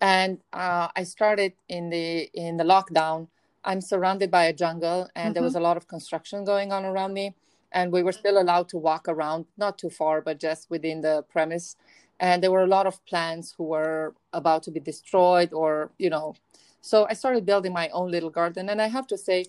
[0.00, 3.26] and uh, i started in the in the lockdown
[3.64, 5.32] I'm surrounded by a jungle and mm-hmm.
[5.34, 5.62] there was mm-hmm.
[5.62, 7.34] a lot of construction going on around me.
[7.70, 11.24] And we were still allowed to walk around, not too far, but just within the
[11.28, 11.76] premise.
[12.18, 16.08] And there were a lot of plants who were about to be destroyed or, you
[16.08, 16.34] know.
[16.80, 18.70] So I started building my own little garden.
[18.70, 19.44] And I have to say,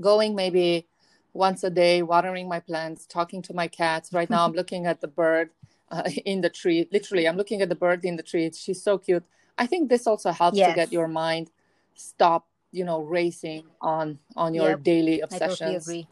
[0.00, 0.86] going maybe
[1.34, 4.12] once a day, watering my plants, talking to my cats.
[4.12, 5.50] Right now, I'm looking at the bird
[5.90, 6.88] uh, in the tree.
[6.92, 8.50] Literally, I'm looking at the bird in the tree.
[8.54, 9.24] She's so cute.
[9.58, 10.70] I think this also helps yes.
[10.70, 11.50] to get your mind
[11.94, 14.82] stop you know racing on on your yep.
[14.82, 16.06] daily obsessions I totally agree.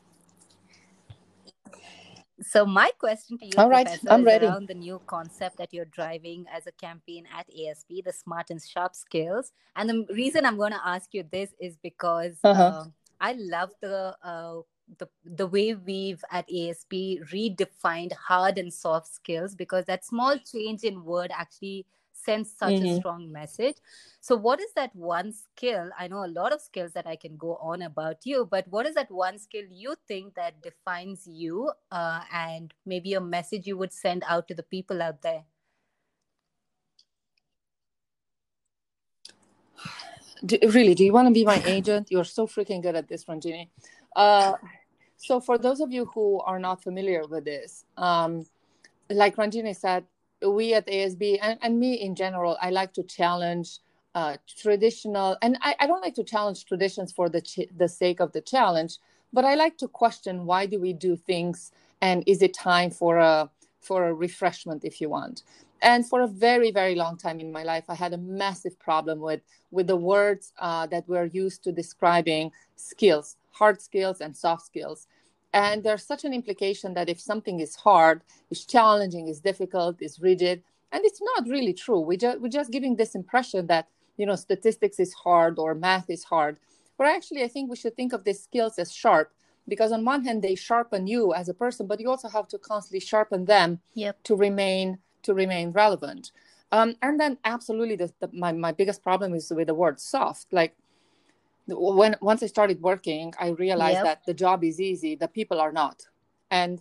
[2.42, 4.46] So my question to you, All right, Professor, I'm is ready.
[4.46, 8.60] around the new concept that you're driving as a campaign at ASB, the Smart and
[8.60, 9.52] Sharp Skills.
[9.76, 12.62] And the reason I'm going to ask you this is because uh-huh.
[12.62, 12.84] uh,
[13.20, 14.62] I love the uh,
[14.98, 20.82] the the way we've at ASB redefined hard and soft skills because that small change
[20.82, 21.86] in word actually
[22.24, 22.86] sends such mm-hmm.
[22.86, 23.76] a strong message.
[24.20, 25.90] So what is that one skill?
[25.98, 28.86] I know a lot of skills that i can go on about you but what
[28.86, 33.76] is that one skill you think that defines you uh, and maybe a message you
[33.76, 35.44] would send out to the people out there?
[40.44, 42.10] Do, really do you want to be my agent?
[42.10, 43.68] You're so freaking good at this ranjini.
[44.16, 44.54] Uh,
[45.16, 48.46] so for those of you who are not familiar with this um,
[49.10, 50.04] like ranjini said
[50.46, 53.78] we at ASB and, and me in general, I like to challenge
[54.14, 58.20] uh, traditional, and I, I don't like to challenge traditions for the ch- the sake
[58.20, 58.98] of the challenge,
[59.32, 63.18] but I like to question why do we do things, and is it time for
[63.18, 65.42] a for a refreshment, if you want.
[65.82, 69.20] And for a very very long time in my life, I had a massive problem
[69.20, 74.66] with with the words uh, that were used to describing skills, hard skills and soft
[74.66, 75.06] skills
[75.52, 80.20] and there's such an implication that if something is hard is challenging is difficult is
[80.20, 84.26] rigid and it's not really true we just we're just giving this impression that you
[84.26, 86.56] know statistics is hard or math is hard
[86.98, 89.32] but actually i think we should think of these skills as sharp
[89.68, 92.58] because on one hand they sharpen you as a person but you also have to
[92.58, 94.16] constantly sharpen them yep.
[94.24, 96.32] to remain to remain relevant
[96.72, 100.52] Um, and then absolutely, the, the, my my biggest problem is with the word soft.
[100.52, 100.76] Like
[101.66, 104.04] when once I started working, I realized yep.
[104.04, 106.02] that the job is easy, the people are not,
[106.50, 106.80] and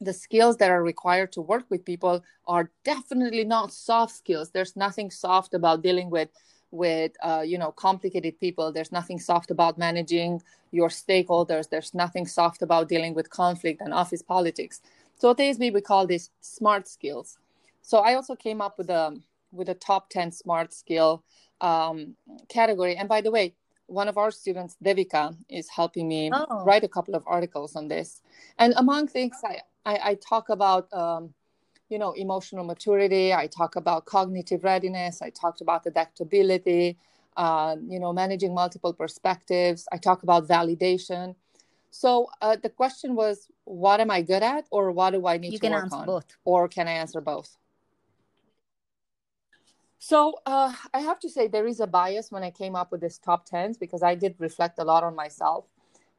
[0.00, 4.50] the skills that are required to work with people are definitely not soft skills.
[4.50, 6.28] There's nothing soft about dealing with
[6.70, 8.72] with uh, you know complicated people.
[8.72, 11.68] There's nothing soft about managing your stakeholders.
[11.68, 14.80] There's nothing soft about dealing with conflict and office politics.
[15.16, 17.38] So at ASB we call this smart skills.
[17.82, 19.18] So I also came up with a
[19.52, 21.24] with a top 10 smart skill
[21.60, 22.14] um,
[22.48, 22.96] category.
[22.96, 23.54] And by the way,
[23.88, 26.64] one of our students, Devika, is helping me oh.
[26.64, 28.22] write a couple of articles on this.
[28.58, 31.34] And among things, I, I, I talk about, um,
[31.88, 33.32] you know, emotional maturity.
[33.32, 35.22] I talk about cognitive readiness.
[35.22, 36.98] I talked about adaptability,
[37.36, 39.88] uh, you know, managing multiple perspectives.
[39.90, 41.34] I talk about validation.
[41.90, 45.54] So uh, the question was, what am I good at, or what do I need
[45.54, 46.06] you to work on?
[46.06, 46.36] Both.
[46.44, 47.56] Or can I answer both?
[50.08, 53.02] So uh, I have to say there is a bias when I came up with
[53.02, 55.66] this top tens because I did reflect a lot on myself,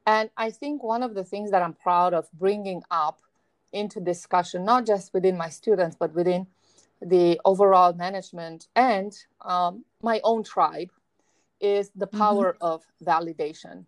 [0.06, 3.18] and I think one of the things that I'm proud of bringing up
[3.72, 6.46] into discussion, not just within my students but within
[7.02, 10.92] the overall management and um, my own tribe,
[11.60, 12.18] is the mm-hmm.
[12.18, 12.64] power mm-hmm.
[12.72, 13.86] of validation.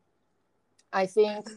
[0.92, 1.48] I think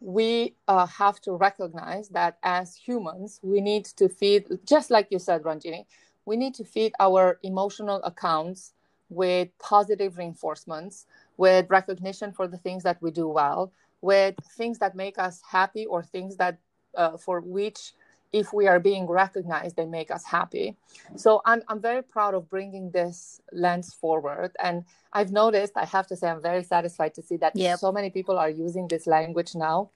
[0.00, 5.18] we uh, have to recognize that as humans, we need to feed, just like you
[5.18, 5.86] said, Ranjini,
[6.26, 8.72] we need to feed our emotional accounts
[9.08, 11.06] with positive reinforcements,
[11.36, 15.86] with recognition for the things that we do well, with things that make us happy
[15.86, 16.58] or things that
[16.94, 17.92] uh, for which
[18.32, 20.76] if we are being recognized they make us happy.
[21.14, 24.50] So I'm, I'm very proud of bringing this lens forward.
[24.60, 24.84] And
[25.16, 27.78] i've noticed i have to say i'm very satisfied to see that yep.
[27.78, 29.90] so many people are using this language now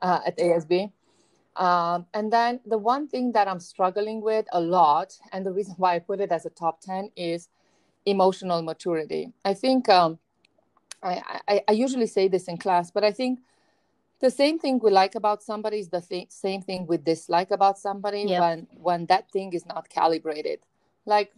[0.00, 0.90] uh, at asb
[1.56, 5.74] um, and then the one thing that I'm struggling with a lot, and the reason
[5.78, 7.48] why I put it as a top 10 is
[8.06, 9.32] emotional maturity.
[9.44, 10.18] I think um,
[11.02, 13.40] I, I, I, usually say this in class, but I think
[14.20, 17.78] the same thing we like about somebody is the th- same thing we dislike about
[17.78, 18.40] somebody yep.
[18.40, 20.60] when when that thing is not calibrated.
[21.06, 21.32] Like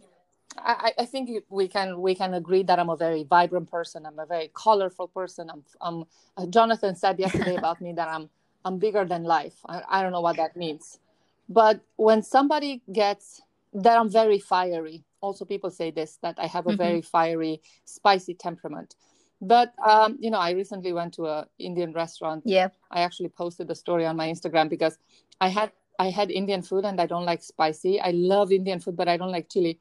[0.57, 4.05] I, I think we can we can agree that I'm a very vibrant person.
[4.05, 5.49] I'm a very colorful person.
[5.49, 6.05] I'm, I'm
[6.37, 8.29] uh, Jonathan said yesterday about me that I'm
[8.65, 9.55] I'm bigger than life.
[9.67, 10.99] I, I don't know what that means.
[11.47, 13.41] But when somebody gets
[13.73, 16.77] that I'm very fiery, also people say this that I have a mm-hmm.
[16.77, 18.95] very fiery, spicy temperament.
[19.41, 22.43] But um, you know, I recently went to a Indian restaurant.
[22.45, 22.69] Yeah.
[22.89, 24.97] I actually posted the story on my Instagram because
[25.39, 28.01] I had I had Indian food and I don't like spicy.
[28.01, 29.79] I love Indian food, but I don't like chili.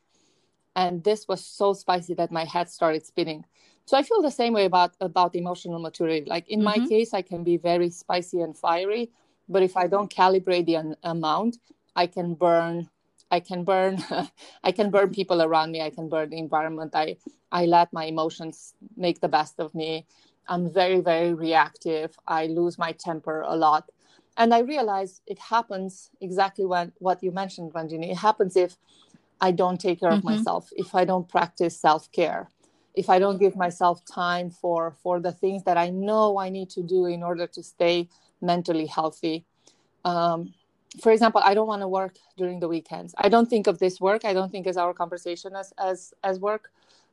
[0.77, 3.45] And this was so spicy that my head started spinning
[3.85, 6.29] so i feel the same way about about emotional maturity.
[6.29, 6.81] Like in mm-hmm.
[6.83, 9.11] my case i can be very spicy and fiery
[9.49, 11.59] but if i don't calibrate the an- amount
[11.97, 12.89] i can burn
[13.31, 14.03] i can burn
[14.65, 15.81] i can burn people around me.
[15.81, 16.95] I can burn the environment.
[16.95, 17.17] I
[17.53, 20.07] i let my emotions make the best of me.
[20.49, 22.17] I'm very very reactive.
[22.27, 23.91] I lose my temper a lot.
[24.37, 28.73] And i realize it happens exactly when what you mentioned ranjini it happens if
[29.41, 30.27] i don't take care mm-hmm.
[30.27, 32.49] of myself if i don't practice self-care
[32.95, 36.71] if i don't give myself time for for the things that i know i need
[36.71, 38.09] to do in order to stay
[38.41, 39.45] mentally healthy.
[40.05, 40.53] Um,
[41.03, 43.15] for example i don't want to work during the weekends.
[43.19, 46.39] I don't think of this work i don't think as our conversation as as as
[46.39, 46.71] work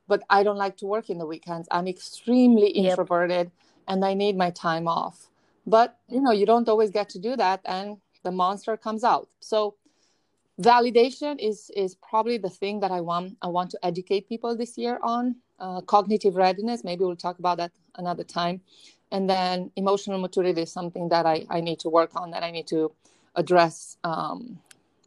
[0.07, 1.67] but i don't like to work in the weekends.
[1.71, 2.91] I'm extremely yep.
[2.91, 3.51] introverted
[3.88, 5.27] and i need my time off.
[5.65, 9.29] But you know you don't always get to do that and the monster comes out.
[9.39, 9.75] So
[10.61, 14.77] validation is is probably the thing that i want i want to educate people this
[14.77, 16.84] year on uh, cognitive readiness.
[16.84, 18.62] Maybe we'll talk about that another time.
[19.12, 22.51] And then emotional maturity is something that i, I need to work on that i
[22.51, 22.91] need to
[23.36, 24.59] address um,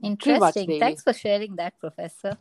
[0.02, 0.78] interesting.
[0.78, 2.36] thanks for sharing that professor.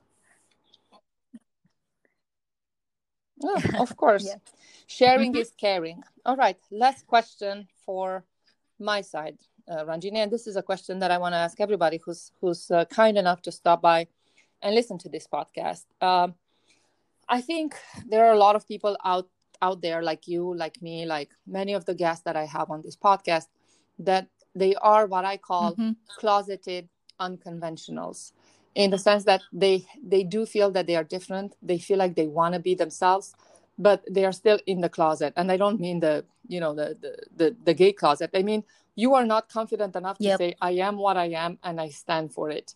[3.43, 4.25] Oh, of course.
[4.25, 4.35] Yeah.
[4.87, 5.41] sharing mm-hmm.
[5.41, 6.03] is caring.
[6.25, 8.25] All right last question for
[8.79, 9.37] my side
[9.69, 12.69] uh, Ranjini, and this is a question that I want to ask everybody who's who's
[12.71, 14.07] uh, kind enough to stop by
[14.61, 15.85] and listen to this podcast.
[16.01, 16.35] Um,
[17.27, 17.75] I think
[18.07, 19.27] there are a lot of people out
[19.61, 22.81] out there like you, like me, like many of the guests that I have on
[22.81, 23.47] this podcast
[23.99, 25.91] that they are what I call mm-hmm.
[26.19, 28.33] closeted unconventionals
[28.75, 32.15] in the sense that they they do feel that they are different they feel like
[32.15, 33.35] they want to be themselves
[33.77, 36.97] but they are still in the closet and i don't mean the you know the
[37.01, 38.63] the the, the gay closet i mean
[38.95, 40.37] you are not confident enough to yep.
[40.37, 42.75] say i am what i am and i stand for it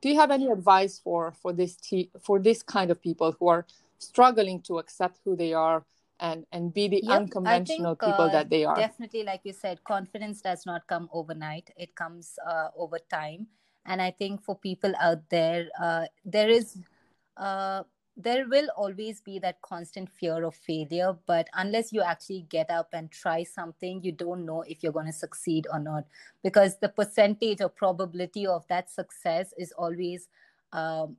[0.00, 3.48] do you have any advice for for this t- for this kind of people who
[3.48, 3.66] are
[3.98, 5.84] struggling to accept who they are
[6.20, 8.76] and and be the yep, unconventional think, people uh, that they are.
[8.76, 11.70] definitely like you said confidence does not come overnight.
[11.76, 13.46] It comes uh, over time.
[13.86, 16.76] And i think for people out there uh, there is
[17.36, 17.82] uh,
[18.16, 21.16] there will always be that constant fear of failure.
[21.26, 25.06] But unless you actually get up and try something you don't know if you're going
[25.06, 26.04] to succeed or not.
[26.42, 30.28] Because the percentage or probability of that success is always
[30.72, 31.16] um,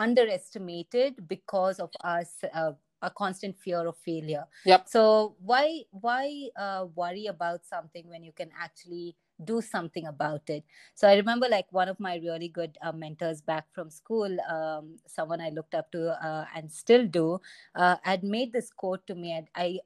[0.00, 2.24] underestimated because of our
[2.54, 2.72] uh,
[3.02, 4.44] a constant fear of failure.
[4.64, 4.88] Yep.
[4.88, 10.64] So why why uh, worry about something when you can actually do something about it?
[10.94, 14.96] So i remember like one of my really good uh, mentors back from school um,
[15.06, 17.40] someone i looked up to uh, and still do
[17.74, 19.32] uh, had made this quote to me.
[19.32, 19.78] And i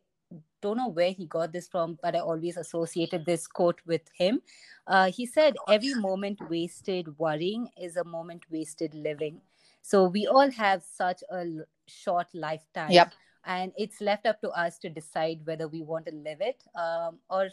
[0.61, 4.43] don't know where he got this from but i always associated this quote with him.
[4.87, 9.41] Uh, he said every moment wasted worrying is a moment wasted living
[9.85, 11.45] so we all have such a
[11.87, 12.91] short lifetime.
[12.91, 13.13] Yep.
[13.45, 17.19] And it's left up to us to decide whether we want to live it um,
[17.29, 17.51] or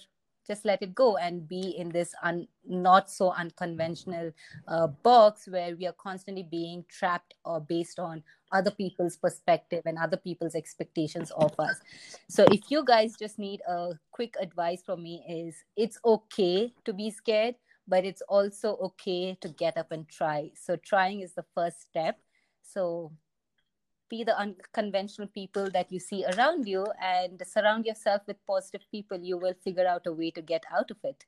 [0.48, 4.32] just let it go and be in this un, not so unconventional
[4.70, 8.24] uh, box where we are constantly being trapped or based on
[8.54, 11.76] other people's perspective and other people's expectations of us.
[12.30, 16.94] So if you guys just need a quick advice from me is it's okay to
[16.94, 17.56] be scared
[17.92, 20.50] but it's also okay to get up and try.
[20.56, 22.18] So trying is the first step.
[22.64, 23.12] So
[24.10, 29.20] be the unconventional people that you see around you and surround yourself with positive people.
[29.20, 31.26] You will figure out a way to get out of it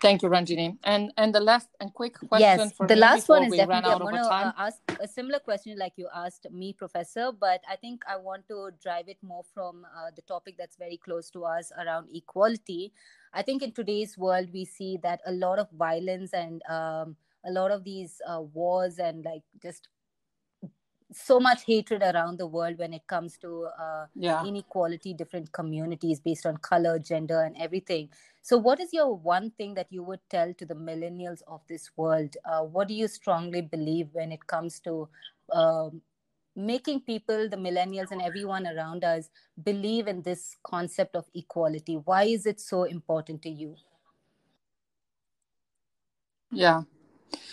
[0.00, 0.78] Thank you, Ranjini.
[0.82, 4.00] And and the last and quick question yes, for the last one is definitely I'm
[4.00, 8.02] out going to ask a similar question like you asked me, Professor, but I think
[8.08, 11.70] I want to drive it more from uh, the topic that's very close to us
[11.78, 12.92] around equality.
[13.34, 17.50] I think in today's world we see that a lot of violence and um, a
[17.52, 19.88] lot of these uh, wars and like just
[21.12, 24.44] so much hatred around the world when it comes to uh, yeah.
[24.44, 28.08] inequality different communities based on color gender and everything
[28.42, 31.90] so what is your one thing that you would tell to the millennials of this
[31.96, 35.08] world uh, what do you strongly believe when it comes to
[35.52, 36.00] um,
[36.54, 39.30] making people the millennials and everyone around us
[39.64, 43.74] believe in this concept of equality why is it so important to you
[46.52, 46.82] Yeah.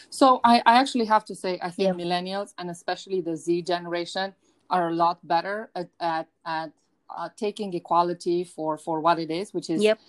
[0.09, 1.95] So I, I actually have to say I think Yep.
[1.97, 4.33] millennials and especially the Z generation
[4.69, 6.71] are a lot better at at, at
[7.15, 9.99] uh, taking equality for for what it is, which is yep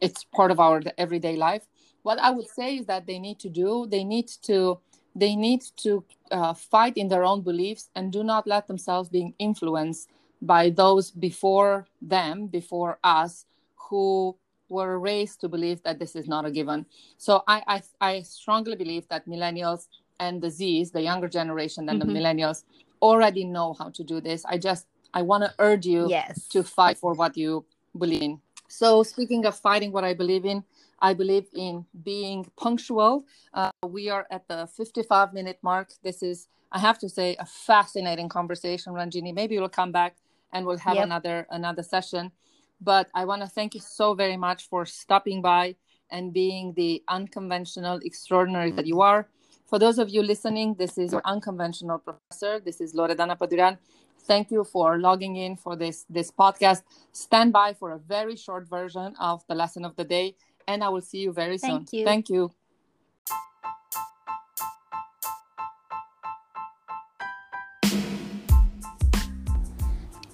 [0.00, 1.66] it's part of our everyday life.
[2.02, 4.78] What I would say is that they need to do they need to
[5.14, 9.34] they need to uh, fight in their own beliefs and do not let themselves being
[9.38, 13.46] influenced by those before them, before us,
[13.88, 14.36] who
[14.68, 16.86] were raised to believe that this is not a given.
[17.16, 19.88] So I I, I strongly believe that millennials
[20.20, 22.06] and the Zs, the younger generation than Mhm.
[22.06, 22.64] the millennials,
[23.00, 24.44] already know how to do this.
[24.44, 27.64] I just I want to urge you yes to fight for what you
[27.96, 28.40] believe in.
[28.68, 30.62] So, speaking of fighting what I believe in,
[31.00, 33.24] I believe in being punctual.
[33.54, 35.88] Uh, we are at the 55 minute mark.
[36.02, 39.32] This is, I have to say, a fascinating conversation, Ranjini.
[39.32, 40.16] Maybe we'll come back
[40.52, 41.04] and we'll have Yep.
[41.04, 42.32] another another session.
[42.80, 45.76] But I want to thank you so very much for stopping by
[46.10, 49.28] and being the unconventional, extraordinary that you are.
[49.66, 52.60] For those of you listening, this is your unconventional professor.
[52.60, 53.78] This is Loredana Padurean.
[54.20, 56.82] Thank you for logging in for this this podcast.
[57.12, 60.88] Stand by for a very short version of the lesson of the day, and I
[60.88, 61.84] will see you very soon.
[61.84, 62.04] Thank you.
[62.04, 62.52] Thank you.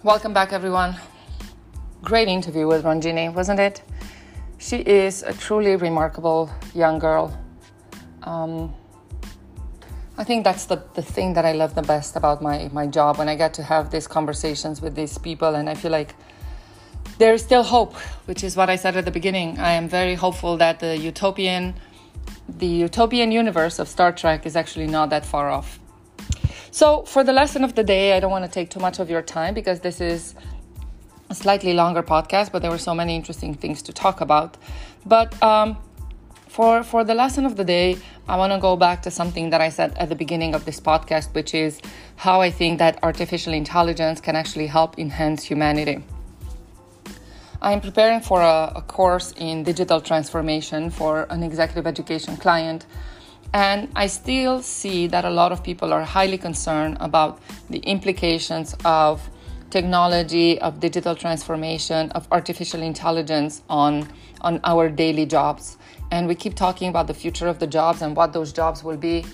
[0.03, 0.97] Welcome back, everyone.
[2.05, 3.83] Great interview with Ranjini, wasn't it?
[4.59, 7.35] She is a truly remarkable young girl.
[8.25, 8.75] Um,
[10.19, 13.17] I think that's the, the thing that I love the best about my, my job
[13.17, 16.15] when I get to have these conversations with these people, and I feel like
[17.17, 17.95] there is still hope,
[18.27, 19.59] which is what I said at the beginning.
[19.59, 21.75] I am very hopeful that the utopian,
[22.47, 25.81] the utopian universe of Star Trek is actually not that far off.
[26.71, 29.09] So, for the lesson of the day, I don't want to take too much of
[29.09, 30.35] your time because this is
[31.31, 34.57] a slightly longer podcast, but there were so many interesting things to talk about.
[35.07, 35.77] But um,
[36.49, 37.97] for for the lesson of the day,
[38.29, 40.81] I want to go back to something that I said at the beginning of this
[40.81, 41.81] podcast, which is
[42.17, 46.05] how I think that artificial intelligence can actually help enhance humanity.
[47.61, 52.87] I'm preparing for a, a course in digital transformation for an executive education client.
[53.55, 58.77] And I still see that a lot of people are highly concerned about the implications
[58.85, 59.31] of
[59.75, 64.09] technology, of digital transformation, of artificial intelligence on,
[64.41, 65.79] on our daily jobs.
[66.13, 68.97] And we keep talking about the future of the jobs and what those jobs will
[68.97, 69.27] be.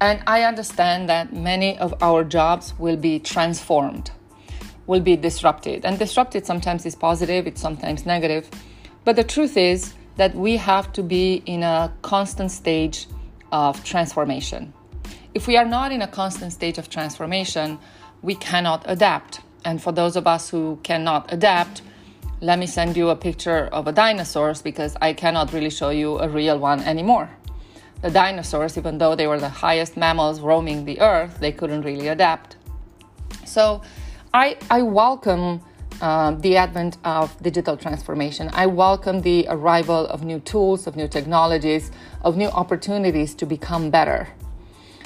[0.00, 4.12] And I understand that many of our jobs will be transformed,
[4.86, 5.84] will be disrupted.
[5.84, 8.48] And disrupted sometimes is positive, it's sometimes negative.
[9.04, 13.08] But the truth is that we have to be in a constant stage
[13.50, 14.72] of transformation.
[15.34, 17.80] If we are not in a constant stage of transformation,
[18.22, 19.40] we cannot adapt.
[19.64, 21.82] And for those of us who cannot adapt,
[22.40, 26.18] let me send you a picture of a dinosaur because I cannot really show you
[26.18, 27.28] a real one anymore.
[28.00, 32.08] The dinosaurs, even though they were the highest mammals roaming the earth, they couldn't really
[32.08, 32.56] adapt.
[33.44, 33.82] So
[34.32, 35.60] I, I welcome
[36.00, 38.48] uh, the advent of digital transformation.
[38.54, 41.90] I welcome the arrival of new tools, of new technologies,
[42.22, 44.28] of new opportunities to become better.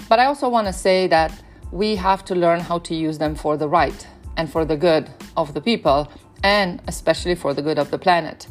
[0.08, 1.32] But I also want to say that
[1.72, 4.06] we have to learn how to use them for the right
[4.36, 6.10] and for the good of the people,
[6.42, 8.46] and especially for the good of the planet.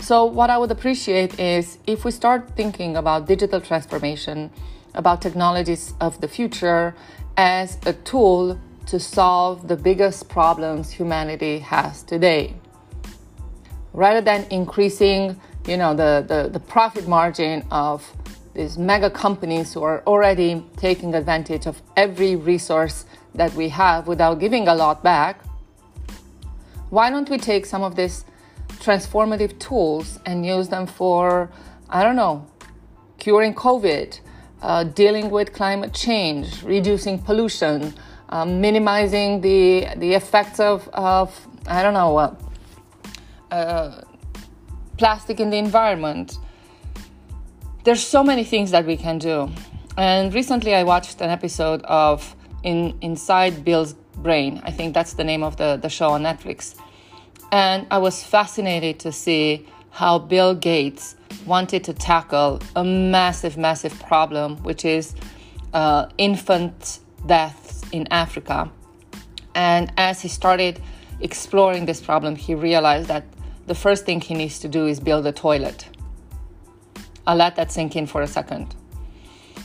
[0.00, 4.50] So, what I would appreciate is if we start thinking about digital transformation,
[4.94, 6.94] about technologies of the future
[7.36, 12.54] as a tool to solve the biggest problems humanity has today.
[13.92, 18.10] Rather than increasing, you know, the, the, the profit margin of
[18.54, 24.38] these mega companies who are already taking advantage of every resource that we have without
[24.40, 25.42] giving a lot back,
[26.90, 28.24] why don't we take some of these
[28.68, 31.50] transformative tools and use them for,
[31.88, 32.46] I don't know,
[33.18, 34.20] curing COVID,
[34.60, 37.94] uh, dealing with climate change, reducing pollution,
[38.28, 42.40] um, minimizing the the effects of, of I don't know what
[43.50, 44.02] uh,
[44.96, 46.38] plastic in the environment.
[47.84, 49.50] There's so many things that we can do.
[49.96, 54.60] And recently, I watched an episode of in Inside Bill's Brain.
[54.64, 56.74] I think that's the name of the, the show on Netflix.
[57.50, 63.98] And I was fascinated to see how Bill Gates wanted to tackle a massive, massive
[64.00, 65.14] problem, which is
[65.72, 68.70] uh, infant deaths in Africa.
[69.54, 70.80] And as he started
[71.20, 73.24] exploring this problem, he realized that
[73.66, 75.86] the first thing he needs to do is build a toilet.
[77.26, 78.74] I'll let that sink in for a second.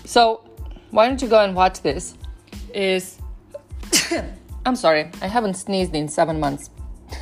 [0.06, 0.42] So,
[0.92, 2.16] why don't you go and watch this?
[2.74, 3.20] Is
[4.66, 6.70] I'm sorry, I haven't sneezed in seven months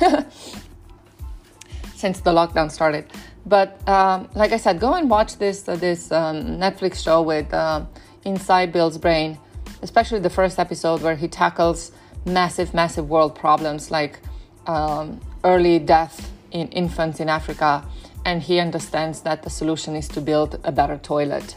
[1.94, 3.10] since the lockdown started.
[3.46, 7.52] But um, like I said, go and watch this uh, this um, Netflix show with
[7.54, 7.84] uh,
[8.24, 9.38] Inside Bill's Brain,
[9.82, 11.92] especially the first episode where he tackles
[12.24, 14.18] massive, massive world problems like
[14.66, 17.84] um, early death in infants in Africa,
[18.24, 21.54] and he understands that the solution is to build a better toilet.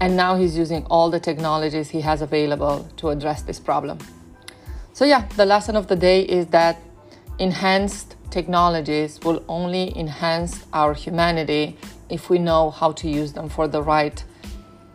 [0.00, 3.98] And now he's using all the technologies he has available to address this problem.
[4.92, 6.80] So, yeah, the lesson of the day is that
[7.38, 11.76] enhanced technologies will only enhance our humanity
[12.08, 14.22] if we know how to use them for the right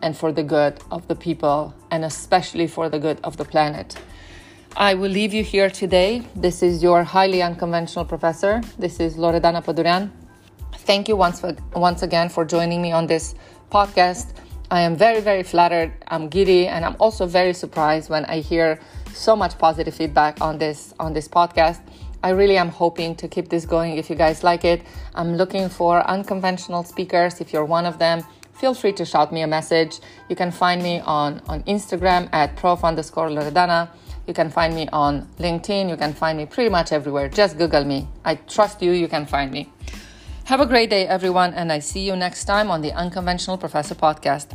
[0.02, 3.96] and for the good of the people, and especially for the good of the planet.
[4.76, 6.22] I will leave you here today.
[6.36, 8.62] This is your highly unconventional professor.
[8.78, 10.10] This is Loredana Padurean.
[10.74, 11.42] Thank you once,
[11.74, 13.34] once again for joining me on this
[13.70, 14.32] podcast.
[14.72, 15.92] I am very, very flattered.
[16.06, 18.78] I'm giddy, and I'm also very surprised when I hear
[19.12, 21.80] so much positive feedback on this on this podcast.
[22.22, 24.82] I really am hoping to keep this going if you guys like it.
[25.16, 27.40] I'm looking for unconventional speakers.
[27.40, 29.98] If you're one of them, feel free to shout me a message.
[30.28, 33.88] You can find me on, on Instagram at prof underscore Loredana.
[34.28, 35.88] You can find me on LinkedIn.
[35.88, 37.28] You can find me pretty much everywhere.
[37.28, 38.06] Just Google me.
[38.24, 39.72] I trust you, you can find me.
[40.50, 43.94] Have a great day, everyone, and I see you next time on the Unconventional Professor
[43.94, 44.46] podcast.